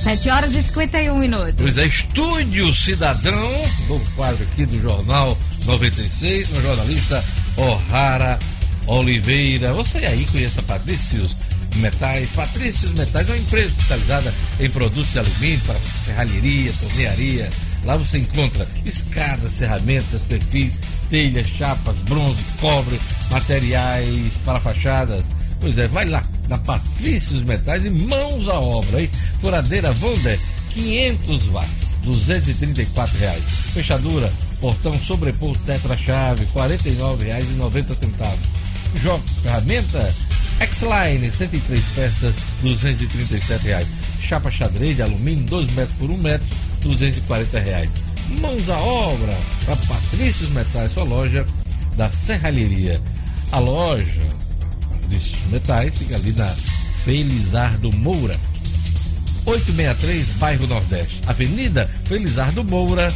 [0.05, 1.55] 7 horas e 51 minutos.
[1.57, 3.43] Pois é, Estúdio Cidadão,
[3.89, 7.25] novo quadro aqui do Jornal 96, com a jornalista
[7.57, 8.39] O'Hara
[8.87, 9.73] Oliveira.
[9.73, 11.37] Você aí conhece a Patrícios
[11.77, 12.29] Metais?
[12.31, 17.51] Patrícios Metais é uma empresa especializada em produtos de alumínio para serralheria, tornearia.
[17.85, 20.79] Lá você encontra escadas, ferramentas, perfis,
[21.11, 25.25] telhas, chapas, bronze, cobre, materiais para fachadas.
[25.61, 29.11] Pois é, vai lá na Patrícios Metais e mãos à obra, hein?
[29.41, 30.39] Furadeira Volder,
[30.71, 33.45] 500 watts, 234 reais.
[33.73, 38.64] Fechadura, portão sobreposto tetra-chave, R$ 49,90.
[39.03, 40.15] Jogo, ferramenta
[40.61, 43.89] X-Line, 103 peças, 237 reais.
[44.23, 46.47] Chapa xadrez de alumínio, 2 metros por 1 metro,
[46.83, 47.91] 240 reais.
[48.41, 49.37] Mãos à obra
[49.67, 51.45] para Patrícios Metais, sua loja
[51.97, 53.01] da Serralheria.
[53.53, 54.23] A loja
[54.91, 56.49] Patrícios Metais fica ali na
[57.05, 58.39] Felizardo Moura,
[59.45, 61.21] 863, bairro Nordeste.
[61.27, 63.13] Avenida Felizardo Moura,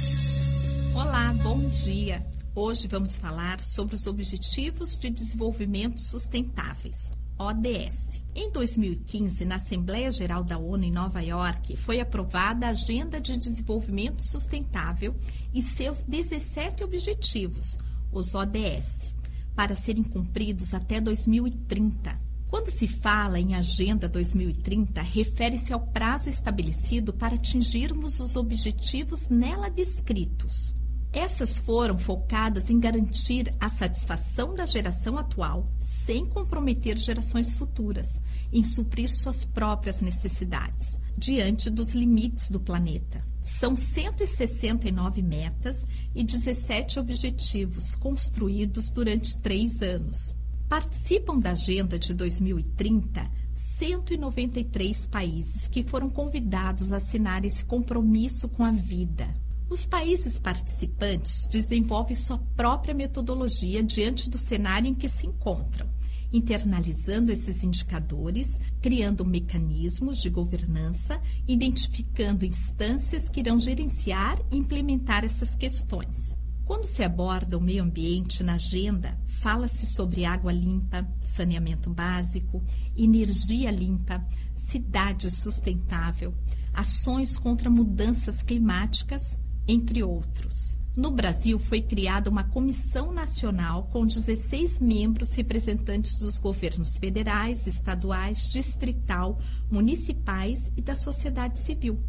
[0.99, 2.25] Olá, bom dia.
[2.55, 8.19] Hoje vamos falar sobre os Objetivos de Desenvolvimento Sustentáveis, ODS.
[8.33, 13.37] Em 2015, na Assembleia Geral da ONU em Nova York, foi aprovada a Agenda de
[13.37, 15.15] Desenvolvimento Sustentável
[15.53, 17.77] e seus 17 objetivos,
[18.11, 19.13] os ODS,
[19.55, 22.19] para serem cumpridos até 2030.
[22.47, 29.69] Quando se fala em Agenda 2030, refere-se ao prazo estabelecido para atingirmos os objetivos nela
[29.69, 30.75] descritos.
[31.19, 38.21] Essas foram focadas em garantir a satisfação da geração atual, sem comprometer gerações futuras,
[38.53, 43.25] em suprir suas próprias necessidades, diante dos limites do planeta.
[43.41, 50.35] São 169 metas e 17 objetivos construídos durante três anos.
[50.69, 58.63] Participam da Agenda de 2030 193 países que foram convidados a assinar esse compromisso com
[58.63, 59.27] a vida
[59.69, 65.89] os países participantes desenvolvem sua própria metodologia diante do cenário em que se encontram,
[66.31, 75.55] internalizando esses indicadores, criando mecanismos de governança, identificando instâncias que irão gerenciar e implementar essas
[75.55, 76.37] questões.
[76.63, 82.61] Quando se aborda o meio ambiente na agenda, fala-se sobre água limpa, saneamento básico,
[82.95, 86.33] energia limpa, cidade sustentável,
[86.73, 90.77] ações contra mudanças climáticas, entre outros.
[90.95, 98.51] No Brasil, foi criada uma comissão nacional com 16 membros representantes dos governos federais, estaduais,
[98.51, 99.39] distrital,
[99.69, 101.99] municipais e da sociedade civil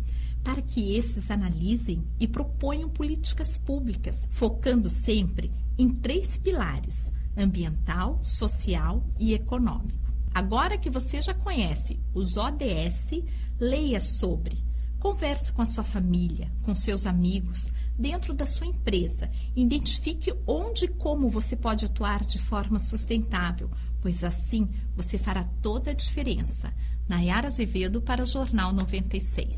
[0.43, 9.05] para que esses analisem e proponham políticas públicas, focando sempre em três pilares: ambiental, social
[9.19, 10.09] e econômico.
[10.35, 13.23] Agora que você já conhece os ODS,
[13.59, 14.68] leia sobre.
[14.99, 19.31] Converse com a sua família, com seus amigos, dentro da sua empresa.
[19.55, 23.71] Identifique onde e como você pode atuar de forma sustentável,
[24.01, 26.73] pois assim você fará toda a diferença.
[27.09, 29.57] Nayara Azevedo para o Jornal 96.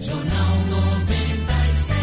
[0.00, 1.96] Jornal 96.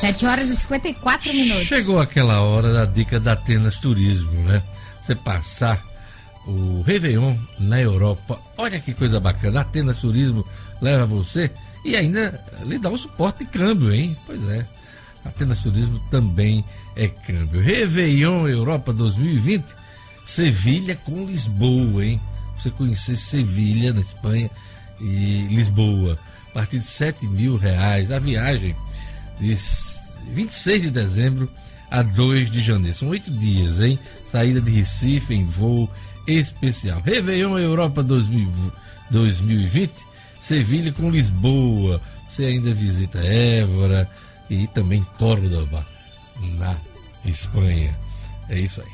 [0.00, 1.64] 7 horas e 54 minutos.
[1.64, 4.62] Chegou aquela hora da dica da Atenas Turismo, né?
[5.02, 5.82] Você passar
[6.46, 8.38] o Réveillon na Europa.
[8.56, 9.60] Olha que coisa bacana.
[9.60, 10.46] Atenas Turismo
[10.80, 11.50] leva você
[11.84, 14.16] e ainda lhe dá o suporte de câmbio, hein?
[14.26, 14.66] Pois é.
[15.24, 16.64] Atenas Turismo também
[16.94, 17.62] é câmbio.
[17.62, 19.64] Réveillon Europa 2020
[20.24, 22.20] Sevilha com Lisboa, hein?
[22.58, 24.50] Você conhecer Sevilha na Espanha
[25.00, 26.18] e Lisboa.
[26.50, 28.10] A partir de 7 mil reais.
[28.10, 28.74] A viagem
[29.38, 29.56] de
[30.32, 31.50] 26 de dezembro
[31.90, 32.96] a 2 de janeiro.
[32.96, 33.98] São oito dias, hein?
[34.30, 35.90] Saída de Recife em voo
[36.26, 37.00] especial.
[37.00, 39.92] Réveillon Europa 2020.
[40.40, 42.00] Sevilha com Lisboa.
[42.28, 44.08] Você ainda visita Évora
[44.50, 45.86] e também Córdoba,
[46.58, 46.76] na
[47.24, 47.96] Espanha.
[48.48, 48.90] É isso aí.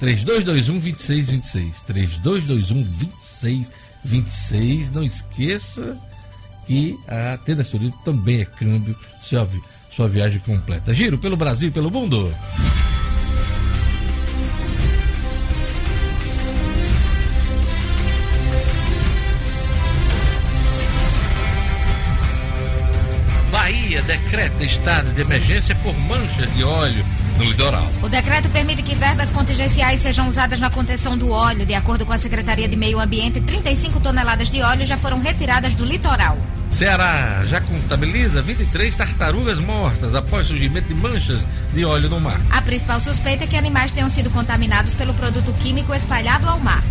[0.00, 1.82] 3221 2626.
[1.82, 4.90] 3221 2626.
[4.90, 5.96] Não esqueça
[6.66, 9.48] que a Tenda Turismo também é câmbio, sua,
[9.94, 10.92] sua viagem completa.
[10.94, 12.34] Giro pelo Brasil e pelo mundo.
[24.06, 27.04] Decreta estado de emergência por manchas de óleo
[27.38, 27.90] no litoral.
[28.02, 31.66] O decreto permite que verbas contingenciais sejam usadas na contenção do óleo.
[31.66, 35.74] De acordo com a Secretaria de Meio Ambiente, 35 toneladas de óleo já foram retiradas
[35.74, 36.38] do litoral.
[36.70, 42.40] Ceará já contabiliza 23 tartarugas mortas após surgimento de manchas de óleo no mar.
[42.50, 46.82] A principal suspeita é que animais tenham sido contaminados pelo produto químico espalhado ao mar.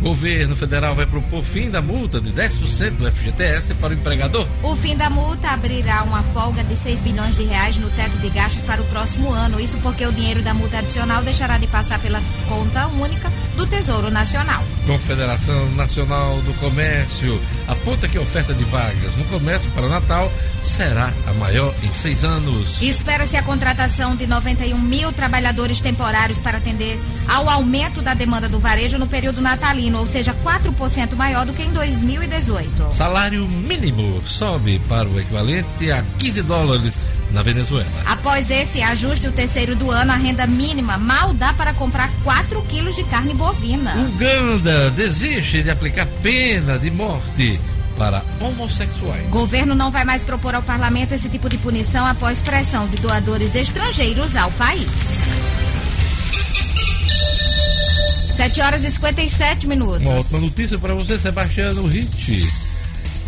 [0.00, 4.46] Governo federal vai propor fim da multa de 10% do FGTS para o empregador.
[4.62, 8.28] O fim da multa abrirá uma folga de 6 bilhões de reais no teto de
[8.30, 9.58] gastos para o próximo ano.
[9.58, 14.10] Isso porque o dinheiro da multa adicional deixará de passar pela conta única do Tesouro
[14.10, 14.62] Nacional.
[14.86, 20.30] Confederação Nacional do Comércio aponta que a oferta de vagas no comércio para o Natal
[20.62, 22.80] será a maior em seis anos.
[22.82, 28.60] Espera-se a contratação de 91 mil trabalhadores temporários para atender ao aumento da demanda do
[28.60, 32.94] varejo no período natalino, ou seja, 4% maior do que em 2018.
[32.94, 36.94] Salário mínimo sobe para o equivalente a 15 dólares
[37.36, 37.86] na Venezuela.
[38.06, 42.62] Após esse ajuste, o terceiro do ano, a renda mínima mal dá para comprar 4
[42.62, 43.94] quilos de carne bovina.
[43.94, 47.60] Uganda desiste de aplicar pena de morte
[47.98, 49.28] para homossexuais.
[49.28, 53.54] Governo não vai mais propor ao parlamento esse tipo de punição após pressão de doadores
[53.54, 54.88] estrangeiros ao país.
[58.34, 60.00] 7 horas e 57 minutos.
[60.00, 62.50] Uma ótima notícia para você, Sebastiano Ritt.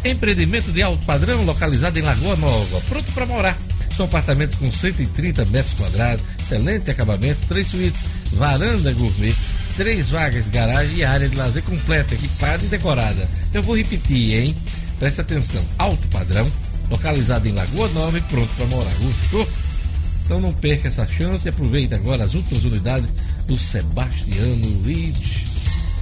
[0.02, 3.56] Empreendimento de alto padrão localizado em Lagoa Nova, pronto para morar.
[3.98, 8.00] São apartamentos com 130 metros quadrados, excelente acabamento, três suítes,
[8.32, 9.34] varanda gourmet,
[9.76, 13.28] três vagas, garagem e área de lazer completa, equipada e decorada.
[13.52, 14.54] Eu vou repetir, hein?
[15.00, 15.60] Presta atenção.
[15.76, 16.48] Alto padrão,
[16.88, 18.94] localizado em Lagoa Nova e pronto para morar.
[19.00, 19.48] Gostou?
[20.24, 23.12] Então não perca essa chance e aproveite agora as últimas unidades
[23.48, 25.44] do Sebastiano Ridge.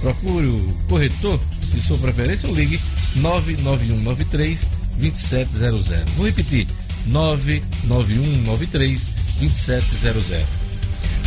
[0.01, 1.39] Procure o corretor
[1.73, 2.79] de sua preferência ou ligue
[3.15, 4.67] 99193
[4.99, 6.11] 2700.
[6.15, 6.67] Vou repetir,
[7.07, 9.07] 99193
[9.39, 10.45] 2700.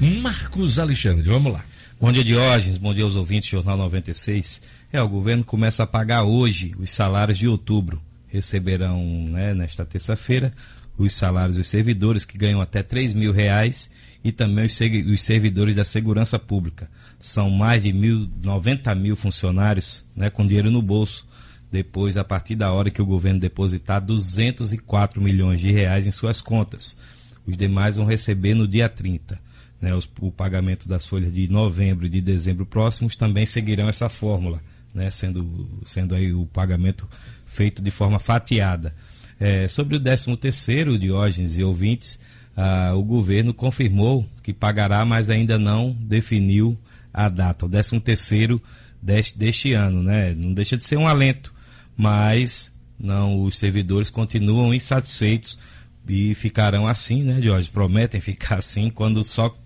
[0.00, 1.64] Marcos Alexandre, vamos lá.
[1.98, 2.76] Bom dia, Diógenes.
[2.76, 4.60] Bom dia aos ouvintes do Jornal 96.
[4.92, 8.02] É, o governo começa a pagar hoje os salários de outubro.
[8.28, 10.52] Receberão, né, nesta terça-feira,
[10.98, 13.90] os salários dos servidores que ganham até 3 mil reais
[14.22, 16.90] e também os, servidores da segurança pública.
[17.18, 21.26] São mais de mil, 90 mil funcionários né, com dinheiro no bolso.
[21.72, 26.42] Depois, a partir da hora que o governo depositar 204 milhões de reais em suas
[26.42, 26.94] contas.
[27.46, 29.45] Os demais vão receber no dia 30.
[29.80, 34.08] Né, os, o pagamento das folhas de novembro e de dezembro próximos também seguirão essa
[34.08, 34.62] fórmula,
[34.94, 37.06] né, sendo, sendo aí o pagamento
[37.44, 38.94] feito de forma fatiada.
[39.38, 42.18] É, sobre o 13 terceiro, Diógenes e ouvintes,
[42.56, 46.76] ah, o governo confirmou que pagará, mas ainda não definiu
[47.12, 48.60] a data, o 13 terceiro
[49.00, 50.34] deste, deste ano, né?
[50.34, 51.52] Não deixa de ser um alento,
[51.96, 55.58] mas não os servidores continuam insatisfeitos
[56.08, 57.70] e ficarão assim, né, Jorge?
[57.70, 59.56] Prometem ficar assim quando só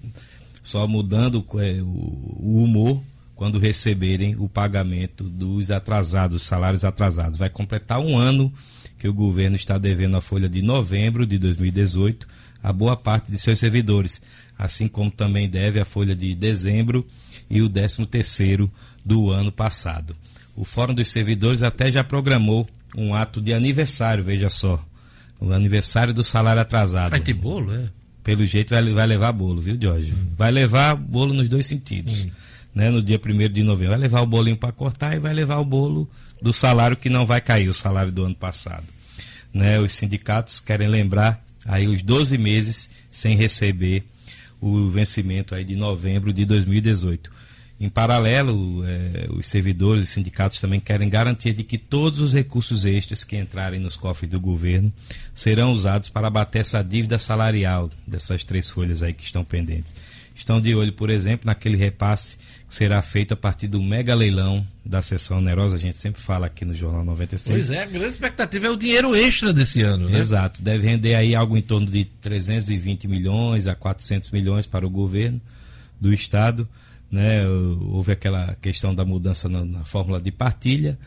[0.62, 3.02] só mudando é, o, o humor
[3.34, 7.38] quando receberem o pagamento dos atrasados, salários atrasados.
[7.38, 8.52] Vai completar um ano
[8.98, 12.26] que o governo está devendo a folha de novembro de 2018
[12.62, 14.20] a boa parte de seus servidores,
[14.58, 17.06] assim como também deve a folha de dezembro
[17.48, 18.70] e o 13 terceiro
[19.04, 20.14] do ano passado.
[20.54, 24.84] O Fórum dos Servidores até já programou um ato de aniversário, veja só.
[25.40, 27.10] O aniversário do salário atrasado.
[27.10, 27.88] Vai ter bolo, é?
[28.22, 30.12] Pelo jeito vai, vai levar bolo, viu, Jorge?
[30.12, 30.32] Hum.
[30.36, 32.24] Vai levar bolo nos dois sentidos.
[32.24, 32.30] Hum.
[32.72, 33.90] Né, no dia 1 de novembro.
[33.90, 36.08] Vai levar o bolinho para cortar e vai levar o bolo
[36.40, 38.84] do salário que não vai cair, o salário do ano passado
[39.52, 44.04] né, os sindicatos querem lembrar aí os 12 meses sem receber
[44.60, 47.30] o vencimento aí de novembro de 2018.
[47.80, 52.84] Em paralelo, é, os servidores e sindicatos também querem garantir de que todos os recursos
[52.84, 54.92] extras que entrarem nos cofres do governo
[55.34, 59.94] serão usados para abater essa dívida salarial dessas três folhas aí que estão pendentes.
[60.34, 62.36] Estão de olho, por exemplo, naquele repasse
[62.68, 65.76] será feito a partir do mega leilão da sessão onerosa.
[65.76, 67.56] A gente sempre fala aqui no Jornal 96.
[67.56, 70.18] Pois é, a grande expectativa é o dinheiro extra desse ano, né?
[70.18, 70.62] Exato.
[70.62, 75.40] Deve render aí algo em torno de 320 milhões a 400 milhões para o governo
[76.00, 76.66] do Estado.
[77.10, 77.46] Né?
[77.46, 80.98] Houve aquela questão da mudança na, na fórmula de partilha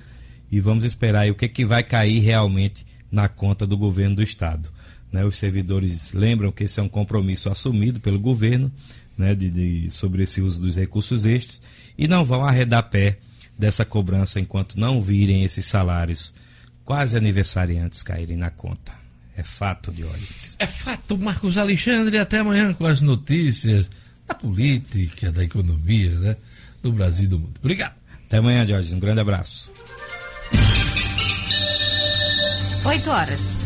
[0.52, 4.24] e vamos esperar o que, é que vai cair realmente na conta do governo do
[4.24, 4.70] Estado.
[5.12, 5.24] Né?
[5.24, 8.72] Os servidores lembram que esse é um compromisso assumido pelo governo
[9.18, 11.62] né, de, de, sobre esse uso dos recursos extras
[11.98, 13.20] e não vão arredar pé
[13.58, 16.34] dessa cobrança enquanto não virem esses salários
[16.84, 18.92] quase aniversariantes caírem na conta.
[19.36, 20.56] É fato, olhos.
[20.60, 22.20] É fato, Marcos Alexandre.
[22.20, 23.90] Até amanhã com as notícias
[24.28, 26.38] da política, da economia, né?
[26.82, 27.54] Do Brasil e do mundo.
[27.60, 27.96] Obrigado.
[28.26, 28.94] Até amanhã, Jorge.
[28.96, 29.72] Um grande abraço.
[32.86, 33.62] 8 horas.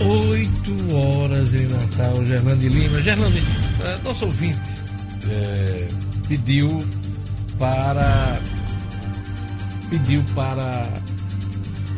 [0.00, 3.00] 8 horas em Natal, Gerlande Lima.
[3.02, 3.42] Gerlande,
[3.84, 4.58] é, nosso ouvinte
[5.30, 5.88] é,
[6.28, 6.82] pediu
[7.58, 8.38] para
[9.88, 10.88] pediu para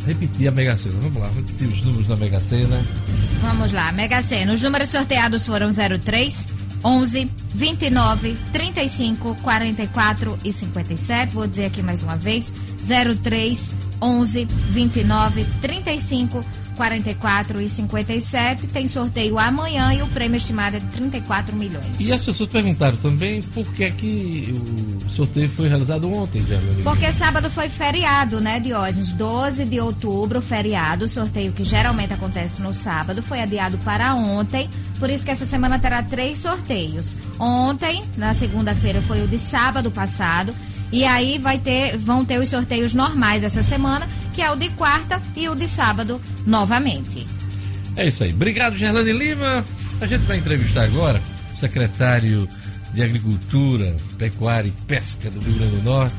[0.06, 1.00] repetir a Mega Sena.
[1.00, 2.82] Vamos lá, repetir os números da Mega Sena.
[3.40, 4.52] Vamos lá, Mega Sena.
[4.52, 6.48] Os números sorteados foram 03,
[6.84, 11.32] 11, 29, 35, 44 e 57.
[11.32, 12.52] Vou dizer aqui mais uma vez:
[13.22, 13.72] 03,
[14.02, 16.63] 11, 29, 35, 44
[17.60, 18.66] e 57.
[18.68, 21.86] Tem sorteio amanhã e o prêmio estimado é de 34 milhões.
[21.98, 24.54] E as pessoas perguntaram também por que é que
[25.06, 29.08] o sorteio foi realizado ontem, já, Porque sábado foi feriado, né, Diógenes?
[29.10, 31.04] 12 de outubro, feriado.
[31.04, 34.68] O sorteio que geralmente acontece no sábado foi adiado para ontem.
[34.98, 37.14] Por isso que essa semana terá três sorteios.
[37.38, 40.54] Ontem, na segunda-feira, foi o de sábado passado.
[40.92, 44.68] E aí vai ter, vão ter os sorteios normais essa semana que é o de
[44.70, 47.26] quarta e o de sábado novamente.
[47.96, 48.32] É isso aí.
[48.32, 49.64] Obrigado, Gerlane Lima.
[50.00, 51.22] A gente vai entrevistar agora
[51.54, 52.48] o secretário
[52.92, 56.14] de Agricultura, Pecuária e Pesca do Rio Grande do Norte,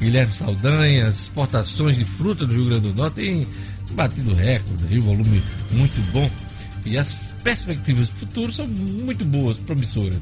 [0.00, 1.08] Guilherme Saldanha.
[1.08, 3.46] Exportações de fruta do Rio Grande do Norte têm
[3.90, 5.42] batido recorde, um volume
[5.72, 6.30] muito bom.
[6.86, 10.18] E as perspectivas futuras são muito boas, promissoras.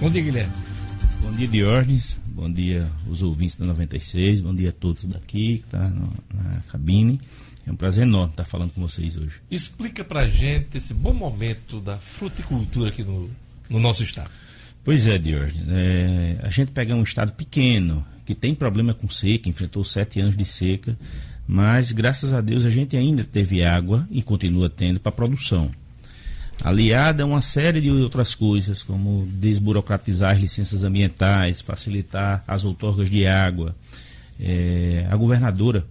[0.00, 0.52] Bom dia, Guilherme.
[1.26, 2.16] Bom dia, Diógenes.
[2.24, 7.20] Bom dia os ouvintes da 96, bom dia a todos daqui que está na cabine.
[7.66, 9.40] É um prazer enorme estar falando com vocês hoje.
[9.50, 13.28] Explica pra gente esse bom momento da fruticultura aqui no,
[13.68, 14.30] no nosso estado.
[14.84, 15.66] Pois é, Diógenes.
[15.68, 20.36] É, a gente pega um estado pequeno, que tem problema com seca, enfrentou sete anos
[20.36, 20.96] de seca,
[21.44, 25.72] mas graças a Deus a gente ainda teve água e continua tendo para produção
[26.62, 33.10] aliada a uma série de outras coisas, como desburocratizar as licenças ambientais, facilitar as outorgas
[33.10, 33.74] de água.
[34.38, 35.86] É, a governadora,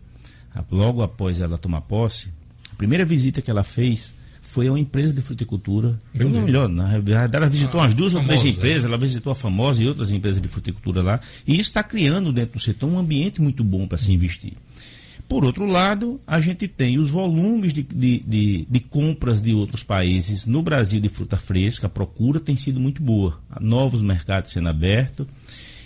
[0.72, 2.30] logo após ela tomar posse,
[2.72, 5.99] a primeira visita que ela fez foi a uma empresa de fruticultura.
[6.18, 8.47] Ou melhor, na realidade, ela visitou ah, umas duas ou três é.
[8.47, 12.32] empresas, ela visitou a famosa e outras empresas de fruticultura lá, e isso está criando
[12.32, 14.53] dentro do setor um ambiente muito bom para se investir.
[15.28, 19.84] Por outro lado, a gente tem os volumes de, de, de, de, compras de outros
[19.84, 24.69] países no Brasil de fruta fresca, a procura tem sido muito boa, novos mercados sendo
[24.69, 25.26] abertos,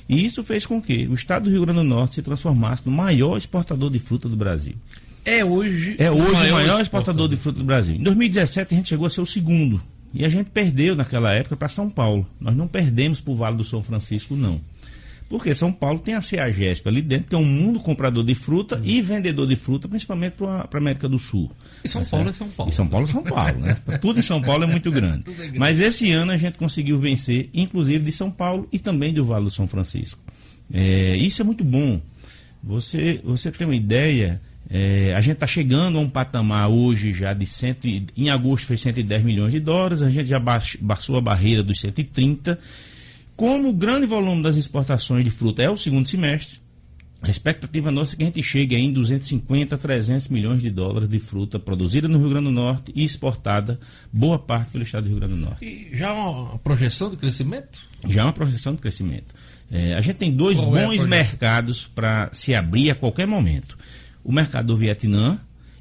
[0.10, 2.92] e isso fez com que o estado do Rio Grande do Norte se transformasse no
[2.92, 4.74] maior exportador de fruta do Brasil.
[5.24, 7.96] É hoje, é hoje o maior, o maior exportador de fruta do Brasil.
[7.96, 9.82] Em 2017 a gente chegou a ser o segundo,
[10.14, 12.28] e a gente perdeu naquela época para São Paulo.
[12.40, 14.60] Nós não perdemos para o Vale do São Francisco, não.
[15.30, 18.78] Porque São Paulo tem a CEAGESP ali dentro, que é um mundo comprador de fruta
[18.78, 18.82] hum.
[18.84, 21.52] e vendedor de fruta, principalmente para a América do Sul.
[21.84, 22.36] E São Paulo certo?
[22.36, 22.72] é São Paulo.
[22.72, 23.78] E São Paulo é São Paulo, né?
[24.02, 25.30] Tudo em São Paulo é muito grande.
[25.30, 25.60] é grande.
[25.60, 29.46] Mas esse ano a gente conseguiu vencer, inclusive de São Paulo e também do Vale
[29.46, 30.20] do São Francisco.
[30.74, 32.02] É, isso é muito bom.
[32.64, 37.36] Você, você tem uma ideia, é, a gente está chegando a um patamar hoje já
[37.36, 41.62] de cento, em agosto foi 110 milhões de dólares, a gente já baixou a barreira
[41.62, 42.60] dos 130
[43.40, 46.60] como o grande volume das exportações de fruta é o segundo semestre,
[47.22, 51.08] a expectativa nossa é que a gente chegue em 250 a 300 milhões de dólares
[51.08, 53.80] de fruta produzida no Rio Grande do Norte e exportada,
[54.12, 55.64] boa parte pelo estado do Rio Grande do Norte.
[55.64, 57.80] E já uma projeção de crescimento?
[58.06, 59.34] Já uma projeção de crescimento.
[59.72, 63.26] É, a gente tem dois Qual é bons é mercados para se abrir a qualquer
[63.26, 63.78] momento.
[64.22, 65.40] O mercado do Vietnã,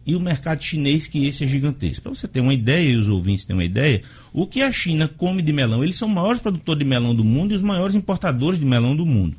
[0.09, 2.05] e o mercado chinês, que esse é gigantesco.
[2.05, 4.01] Para você ter uma ideia, e os ouvintes terem uma ideia,
[4.43, 5.83] o que a China come de melão?
[5.83, 8.95] Eles são os maiores produtores de melão do mundo e os maiores importadores de melão
[8.95, 9.37] do mundo.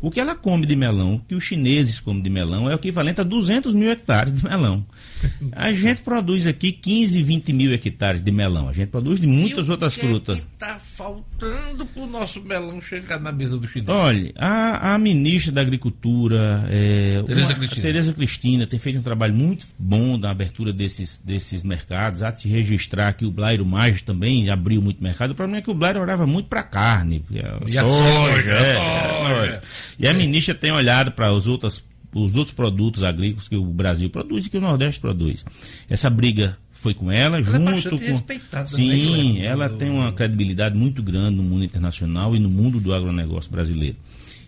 [0.00, 2.76] O que ela come de melão, o que os chineses comem de melão, é o
[2.76, 4.84] equivalente a 200 mil hectares de melão.
[5.52, 8.68] A gente produz aqui 15, 20 mil hectares de melão.
[8.68, 10.38] A gente produz de muitas outras que frutas.
[10.38, 13.88] O que está faltando para o nosso melão chegar na mesa do chinês?
[13.88, 17.82] Olha, a, a ministra da Agricultura, é, Tereza, uma, Cristina.
[17.82, 22.22] Tereza Cristina, tem feito um trabalho muito bom na abertura desses, desses mercados.
[22.22, 25.32] Há de se registrar que o Blairo Mais também abriu muito mercado.
[25.32, 27.24] O problema é que o Blairo olhava muito para carne.
[27.30, 29.62] E a soja, é, soja.
[29.98, 34.10] E a ministra tem olhado para os outros, os outros produtos agrícolas que o Brasil
[34.10, 35.44] produz e que o Nordeste produz.
[35.88, 38.66] Essa briga foi com ela, ela é junto é com.
[38.66, 43.50] Sim, ela tem uma credibilidade muito grande no mundo internacional e no mundo do agronegócio
[43.50, 43.96] brasileiro.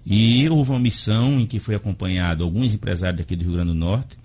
[0.06, 3.74] E houve uma missão em que foi acompanhado alguns empresários aqui do Rio Grande do
[3.74, 4.16] Norte,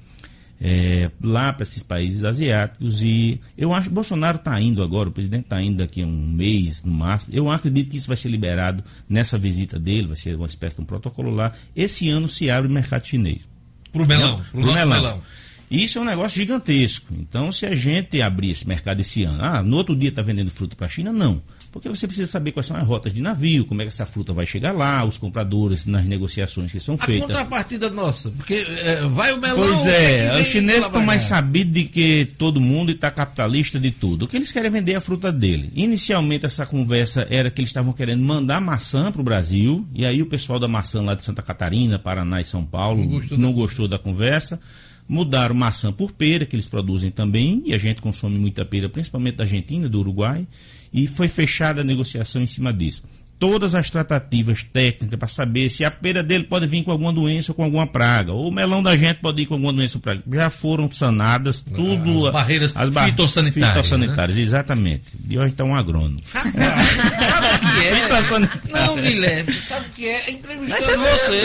[0.59, 5.11] é, lá para esses países asiáticos e eu acho que Bolsonaro está indo agora, o
[5.11, 7.33] presidente está indo daqui a um mês no máximo.
[7.33, 10.81] Eu acredito que isso vai ser liberado nessa visita dele, vai ser uma espécie de
[10.81, 11.51] um protocolo lá.
[11.75, 13.47] Esse ano se abre o mercado chinês.
[13.91, 14.41] Para o melão.
[14.51, 15.01] Para o melão.
[15.01, 15.21] melão.
[15.69, 17.13] Isso é um negócio gigantesco.
[17.13, 20.51] Então, se a gente abrir esse mercado esse ano, ah, no outro dia está vendendo
[20.51, 21.11] fruta para a China?
[21.11, 21.41] Não.
[21.75, 24.31] Porque você precisa saber quais são as rotas de navio, como é que essa fruta
[24.31, 27.29] vai chegar lá, os compradores nas negociações que são feitas.
[27.29, 29.57] A contrapartida nossa, porque é, vai o melão...
[29.57, 34.23] Pois é, os chineses estão mais sabidos de que todo mundo está capitalista de tudo.
[34.23, 35.69] O que eles querem é vender a fruta dele.
[35.75, 40.21] Inicialmente essa conversa era que eles estavam querendo mandar maçã para o Brasil, e aí
[40.21, 43.49] o pessoal da maçã lá de Santa Catarina, Paraná e São Paulo não gostou, não
[43.49, 43.55] da...
[43.57, 44.61] gostou da conversa
[45.07, 49.35] mudaram maçã por pera, que eles produzem também, e a gente consome muita pera, principalmente
[49.35, 50.47] da Argentina, do Uruguai
[50.95, 53.03] e foi fechada a negociação em cima disso.
[53.37, 57.51] Todas as tratativas técnicas para saber se a pera dele pode vir com alguma doença
[57.51, 60.01] ou com alguma praga, ou o melão da gente pode ir com alguma doença ou
[60.01, 62.27] praga, já foram sanadas, tudo.
[62.27, 63.71] As barreiras as bar fitossanitárias.
[63.71, 64.41] Fitossanitárias, né?
[64.41, 65.11] exatamente.
[65.29, 66.21] E hoje está um agrônomo.
[66.31, 68.85] sabe o que é?
[68.85, 70.31] Não, Guilherme, sabe o que é?
[70.31, 71.41] Entrevistando você.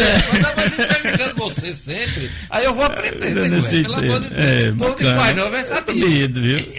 [0.56, 2.30] Mas entrevistando você sempre.
[2.50, 4.40] Aí eu vou aprendendo, né, Pelo amor de Deus.
[4.40, 6.28] É, Povo de pai não vai saber.
[6.28, 6.72] viu?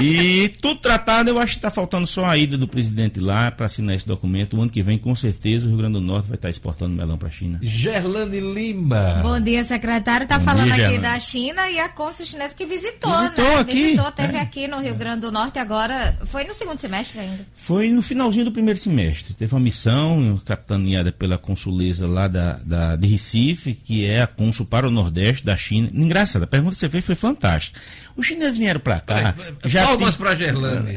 [0.00, 3.66] E tudo tratado, eu acho que está faltando só a ida do presidente lá para
[3.66, 4.56] assinar esse documento.
[4.56, 6.94] O ano que vem, com certeza, o Rio Grande do Norte vai estar tá exportando
[6.94, 7.58] melão para a China.
[7.62, 9.20] Gerlane Lima.
[9.22, 10.24] Bom dia, secretário.
[10.24, 13.60] Está falando dia, aqui da China e a cônsul chinesa que visitou, visitou né?
[13.60, 14.40] Aqui, visitou, teve é.
[14.40, 16.18] aqui no Rio Grande do Norte agora.
[16.24, 17.46] Foi no segundo semestre ainda?
[17.54, 19.34] Foi no finalzinho do primeiro semestre.
[19.34, 24.66] Teve uma missão capitaneada pela consuleza lá da, da, de Recife, que é a cônsul
[24.66, 25.88] para o Nordeste da China.
[25.92, 27.80] Engraçado, a pergunta que você fez foi fantástica.
[28.16, 29.34] Os chineses vieram para cá.
[29.64, 30.26] já palmas tem...
[30.26, 30.94] para Gerlane.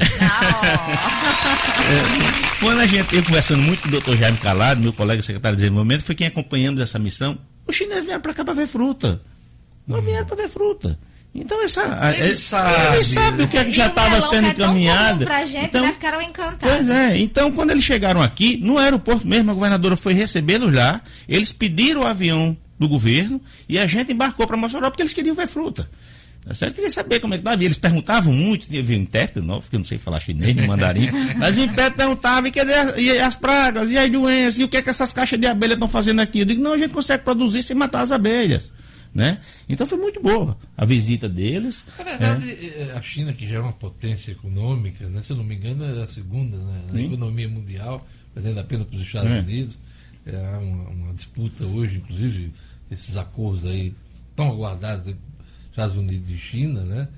[2.60, 5.62] quando a gente, eu conversando muito com o doutor Jaime Calado, meu colega secretário de
[5.62, 7.38] desenvolvimento, foi quem acompanhamos essa missão.
[7.66, 9.20] Os chineses vieram para cá para ver fruta.
[9.86, 10.02] Não hum.
[10.02, 10.98] vieram para ver fruta.
[11.32, 11.82] Então essa,
[12.16, 15.24] ele, sabe, ele sabe o que, é que já estava sendo é encaminhado.
[15.24, 15.92] Pra gente, então, né?
[15.92, 16.76] ficaram encantados.
[16.76, 21.00] Pois é, então quando eles chegaram aqui, no aeroporto mesmo, a governadora foi recebê-los lá,
[21.28, 25.36] eles pediram o avião do governo e a gente embarcou para Mossoró porque eles queriam
[25.36, 25.88] ver fruta.
[26.44, 26.76] Tá certo?
[26.76, 27.62] Queria saber como é que estava.
[27.62, 31.10] Eles perguntavam muito, tinha um intérprete novo, porque eu não sei falar chinês nem mandarim,
[31.36, 34.78] mas o intérprete perguntava e, cadê, e as pragas, e as doenças, e o que
[34.78, 36.40] é que essas caixas de abelha estão fazendo aqui?
[36.40, 38.72] Eu digo, não, a gente consegue produzir sem matar as abelhas.
[39.12, 39.40] Né?
[39.68, 41.84] Então foi muito boa a visita deles.
[41.98, 42.92] Na verdade, é.
[42.92, 45.20] a China, que já é uma potência econômica, né?
[45.20, 46.84] se eu não me engano, é a segunda né?
[46.92, 49.40] na economia mundial, fazendo apenas para os Estados é.
[49.40, 49.76] Unidos.
[50.24, 52.52] É uma, uma disputa hoje, inclusive,
[52.88, 53.92] esses acordos aí
[54.36, 55.29] tão aguardadas entre
[55.80, 57.08] Estados Unidos e China, né?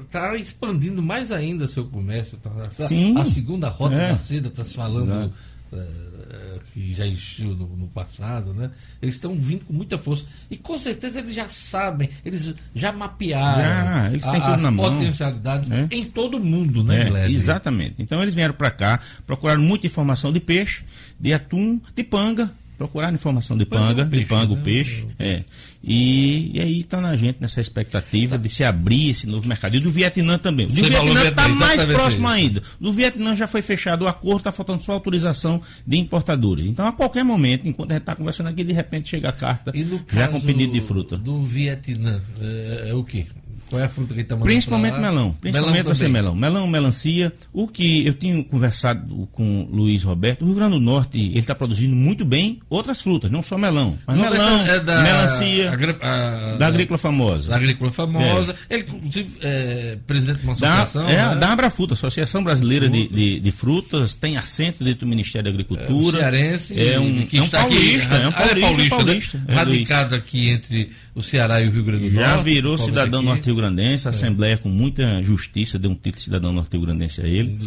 [0.00, 2.38] Está é, expandindo mais ainda seu comércio.
[2.38, 2.50] Tá,
[2.86, 3.16] Sim.
[3.18, 4.08] A segunda rota é.
[4.08, 5.32] da seda está se falando
[5.72, 8.70] é, que já existiu no, no, passado, né?
[9.00, 10.24] Eles estão vindo com muita força.
[10.50, 15.70] E com certeza eles já sabem, eles já mapearam já, eles têm a, as potencialidades
[15.70, 15.88] é.
[15.90, 17.96] em todo o mundo, né, é, Exatamente.
[17.98, 20.84] Então eles vieram para cá, procuraram muita informação de peixe,
[21.18, 24.62] de atum, de panga, procurar informação de panga, de panga o né?
[24.62, 25.06] peixe.
[25.18, 25.42] É.
[25.82, 29.76] E, e aí está na gente nessa expectativa de se abrir esse novo mercado.
[29.76, 30.66] E do Vietnã também.
[30.66, 32.62] O do Vietnã está mais próximo ainda.
[32.80, 36.66] Do Vietnã já foi fechado o acordo, está faltando só autorização de importadores.
[36.66, 39.72] Então, a qualquer momento, enquanto a gente está conversando aqui, de repente chega a carta
[40.10, 41.16] já com pedido de fruta.
[41.16, 43.26] Do Vietnã, é, é o quê?
[43.74, 45.32] Qual é a fruta que ele está mandando Principalmente melão.
[45.40, 46.34] Principalmente melão vai ser melão.
[46.36, 47.32] Melão, melancia.
[47.52, 51.40] O que eu tinha conversado com o Luiz Roberto, o Rio Grande do Norte, ele
[51.40, 53.98] está produzindo muito bem outras frutas, não só melão.
[54.06, 57.50] Mas não, melão, é da, melancia, a, a, da agrícola famosa.
[57.50, 58.54] Da agrícola famosa.
[58.70, 58.74] É.
[58.74, 61.06] Ele, inclusive, é presidente de uma associação.
[61.06, 61.36] Da, é, né?
[61.36, 66.18] da Abrafruta, Associação Brasileira de, de, de, Frutas, tem assento dentro do Ministério da Agricultura.
[66.18, 66.80] É, um cearense.
[66.80, 68.58] É um, é um paulista, aqui, é um paulista.
[68.58, 69.54] É paulista, paulista né?
[69.54, 72.28] Radicado aqui entre o Ceará e o Rio Grande do Norte.
[72.28, 73.22] Já virou cidadão
[73.64, 74.14] norte-rio-grandense, a é.
[74.14, 77.58] Assembleia com muita justiça deu um título de cidadão norte-rio-grandense a ele.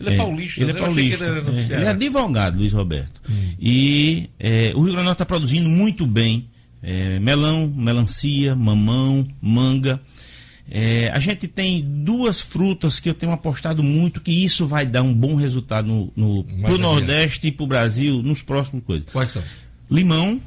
[0.00, 1.24] Ele é, é paulista, ele é paulista.
[1.24, 3.20] Ele, é, ele, é, advogado, Luiz Roberto.
[3.28, 3.54] Hum.
[3.58, 6.48] E é, o Rio Grande do Norte está produzindo muito bem
[7.20, 10.00] melão, melancia, mamão, manga.
[10.70, 15.02] É, a gente tem duas frutas que eu tenho apostado muito que isso vai dar
[15.02, 19.08] um bom resultado no, no pro Nordeste e pro Brasil nos próximos coisas.
[19.12, 19.42] Quais são?
[19.90, 20.40] Limão,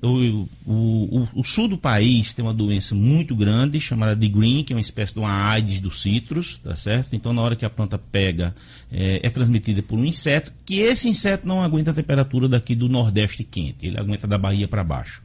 [0.00, 4.72] o, o, o, sul do país tem uma doença muito grande chamada de green, que
[4.72, 7.14] é uma espécie de uma AIDS dos citros, tá certo?
[7.14, 8.54] Então, na hora que a planta pega,
[8.90, 12.88] é, é, transmitida por um inseto, que esse inseto não aguenta a temperatura daqui do
[12.88, 15.22] Nordeste quente, ele aguenta da Bahia para baixo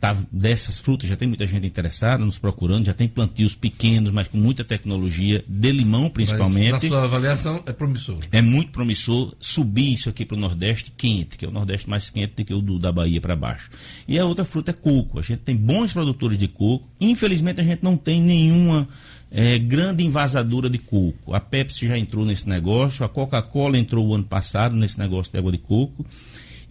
[0.00, 4.28] tá, dessas frutas, já tem muita gente interessada, nos procurando, já tem plantios pequenos, mas
[4.28, 6.72] com muita tecnologia, de limão principalmente.
[6.72, 8.18] Mas, na sua avaliação é promissor?
[8.32, 12.08] É muito promissor subir isso aqui para o Nordeste quente, que é o Nordeste mais
[12.08, 13.70] quente do que o do, da Bahia para baixo.
[14.08, 15.18] E a outra fruta é coco.
[15.18, 16.88] A gente tem bons produtores de coco.
[16.98, 18.88] Infelizmente a gente não tem nenhuma
[19.30, 21.34] é, grande invasadora de coco.
[21.34, 25.38] A Pepsi já entrou nesse negócio, a Coca-Cola entrou o ano passado nesse negócio de
[25.38, 26.06] água de coco.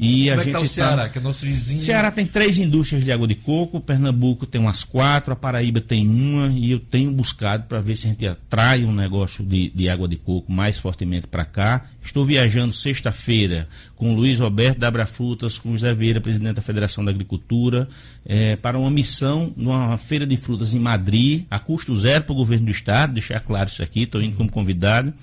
[0.02, 1.10] E Como a é gente que tá o Ceará, tá...
[1.10, 1.82] que é nosso vizinho?
[1.82, 6.08] Ceará tem três indústrias de água de coco, Pernambuco tem umas quatro, a Paraíba tem
[6.08, 9.90] uma, e eu tenho buscado para ver se a gente atrai um negócio de, de
[9.90, 11.86] água de coco mais fortemente para cá.
[12.02, 16.62] Estou viajando sexta-feira com o Luiz Roberto da Frutas, com o José Vieira, presidente da
[16.62, 17.90] Federação da Agricultura,
[18.26, 22.38] é, para uma missão numa feira de frutas em Madrid, a custo zero para o
[22.38, 25.14] governo do estado, deixar claro isso aqui, estou indo como convidado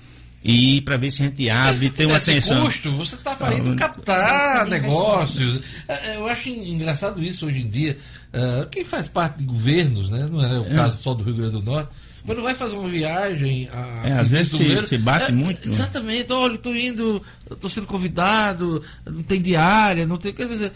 [0.47, 2.63] e para ver se a gente abre, tem uma atenção.
[2.63, 5.59] custo, você está fazendo captar negócios.
[5.87, 7.97] É, é, eu acho engraçado isso hoje em dia.
[8.33, 10.25] Uh, quem faz parte de governos, né?
[10.31, 10.75] não é o é.
[10.75, 11.89] caso só do Rio Grande do Norte,
[12.25, 15.67] quando vai fazer uma viagem a é, às vezes se, se, bate é, muito.
[15.67, 15.73] Né?
[15.73, 20.33] Exatamente, olha, estou indo, estou sendo convidado, não tem diária, não tem.
[20.33, 20.73] Quer dizer,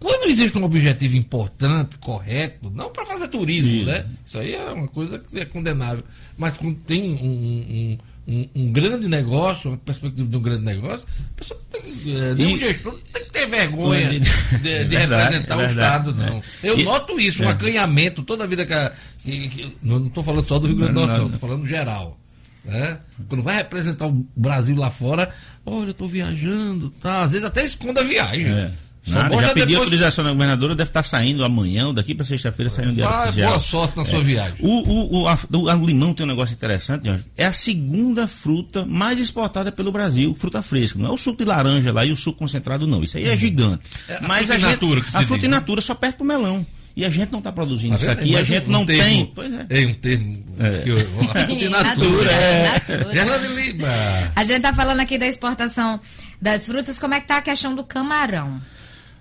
[0.00, 3.84] quando existe um objetivo importante, correto, não para fazer turismo, Sim.
[3.84, 4.06] né?
[4.24, 6.02] Isso aí é uma coisa que é condenável.
[6.36, 11.06] Mas quando tem um, um um, um, grande negócio, uma perspectiva de um grande negócio,
[11.06, 15.34] a pessoa tem, é, e, gestor não tem que ter vergonha de, de, de verdade,
[15.34, 16.42] representar é o Estado, não.
[16.62, 17.52] Eu e, noto isso, um é.
[17.52, 20.94] acanhamento toda a vida que, a, que, que não estou falando só do Rio Grande
[20.94, 22.18] do Norte, não, estou falando geral.
[22.64, 22.98] Né?
[23.28, 25.32] Quando vai representar o Brasil lá fora,
[25.64, 27.22] olha, eu estou viajando, tá?
[27.22, 28.72] às vezes até esconde a viagem.
[29.08, 29.10] É.
[29.10, 29.78] Nada, já pediu depois...
[29.78, 33.58] autorização da governadora, deve estar saindo amanhã, ou daqui para sexta-feira saindo de ah, Boa
[33.58, 34.22] sorte na sua é.
[34.22, 34.56] viagem.
[34.60, 39.20] O, o, o, a, o, limão tem um negócio interessante, é a segunda fruta mais
[39.20, 40.98] exportada pelo Brasil, fruta fresca.
[40.98, 43.02] Não é o suco de laranja lá e o suco concentrado, não.
[43.04, 43.38] Isso aí é uhum.
[43.38, 43.82] gigante.
[44.08, 46.66] É, a Mas a, gente, natura a fruta in natura só perto do melão.
[46.96, 49.32] E a gente não está produzindo tá isso aqui, a gente um não termo, tem.
[49.34, 49.66] Pois é.
[49.68, 50.44] É um termo.
[50.58, 50.78] É.
[50.78, 52.32] Que eu, a natura.
[52.32, 52.80] É.
[52.80, 54.32] Fernando Lima.
[54.34, 56.00] A gente está falando aqui da exportação
[56.40, 56.98] das frutas.
[56.98, 58.62] Como é que está a questão do camarão?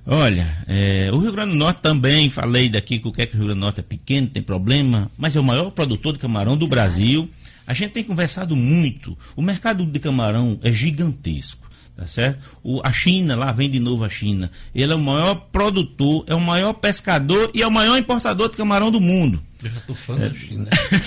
[0.07, 3.37] Olha, é, o Rio Grande do Norte também, falei daqui que o é que o
[3.37, 6.55] Rio Grande do Norte é pequeno, tem problema, mas é o maior produtor de camarão
[6.55, 7.27] do Brasil.
[7.65, 9.17] A gente tem conversado muito.
[9.35, 11.65] O mercado de camarão é gigantesco.
[11.97, 12.59] Tá certo?
[12.61, 14.51] O, a China, lá vem de novo a China.
[14.75, 18.57] Ele é o maior produtor, é o maior pescador e é o maior importador de
[18.57, 19.41] camarão do mundo.
[19.65, 20.29] Eu já tô fã é.
[20.29, 20.67] da China.
[20.91, 20.97] a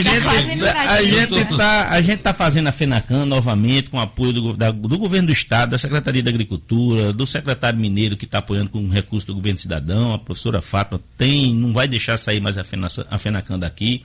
[0.00, 0.26] gente,
[0.66, 4.98] a, gente tá, a gente tá fazendo a FENACAN novamente com apoio do, da, do
[4.98, 9.26] governo do estado, da Secretaria da Agricultura, do secretário mineiro que está apoiando com recurso
[9.26, 13.18] do governo cidadão, a professora Fátima tem, não vai deixar sair mais a, FENA, a
[13.18, 14.02] FENACAN daqui.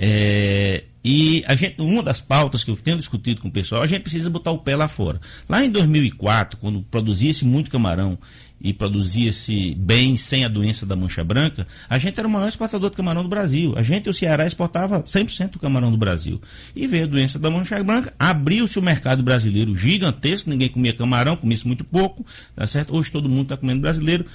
[0.00, 3.86] É, E a gente, uma das pautas que eu tenho discutido com o pessoal, a
[3.86, 5.20] gente precisa botar o pé lá fora.
[5.48, 8.16] Lá em 2004, quando produzia-se muito camarão
[8.60, 12.90] e produzia-se bem sem a doença da mancha branca, a gente era o maior exportador
[12.90, 13.74] de camarão do Brasil.
[13.76, 16.40] A gente, o Ceará, exportava 100% do camarão do Brasil.
[16.74, 21.36] E veio a doença da mancha branca, abriu-se o mercado brasileiro gigantesco, ninguém comia camarão,
[21.36, 22.24] comia muito pouco,
[22.54, 22.96] tá certo?
[22.96, 24.26] Hoje todo mundo está comendo brasileiro.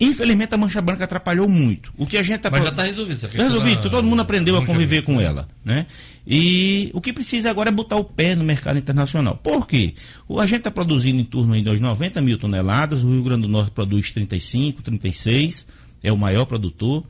[0.00, 1.92] Infelizmente a mancha branca atrapalhou muito.
[1.98, 3.16] O que a gente tá Mas já está resolvido.
[3.16, 5.86] Essa questão resolvido, da- todo mundo aprendeu a conviver com ela, né?
[6.26, 9.36] E o que precisa agora é botar o pé no mercado internacional.
[9.42, 9.94] Por quê?
[10.28, 13.48] O- A gente está produzindo em torno de 90 mil toneladas, o Rio Grande do
[13.48, 15.66] Norte produz 35, 36,
[16.02, 17.04] é o maior produtor.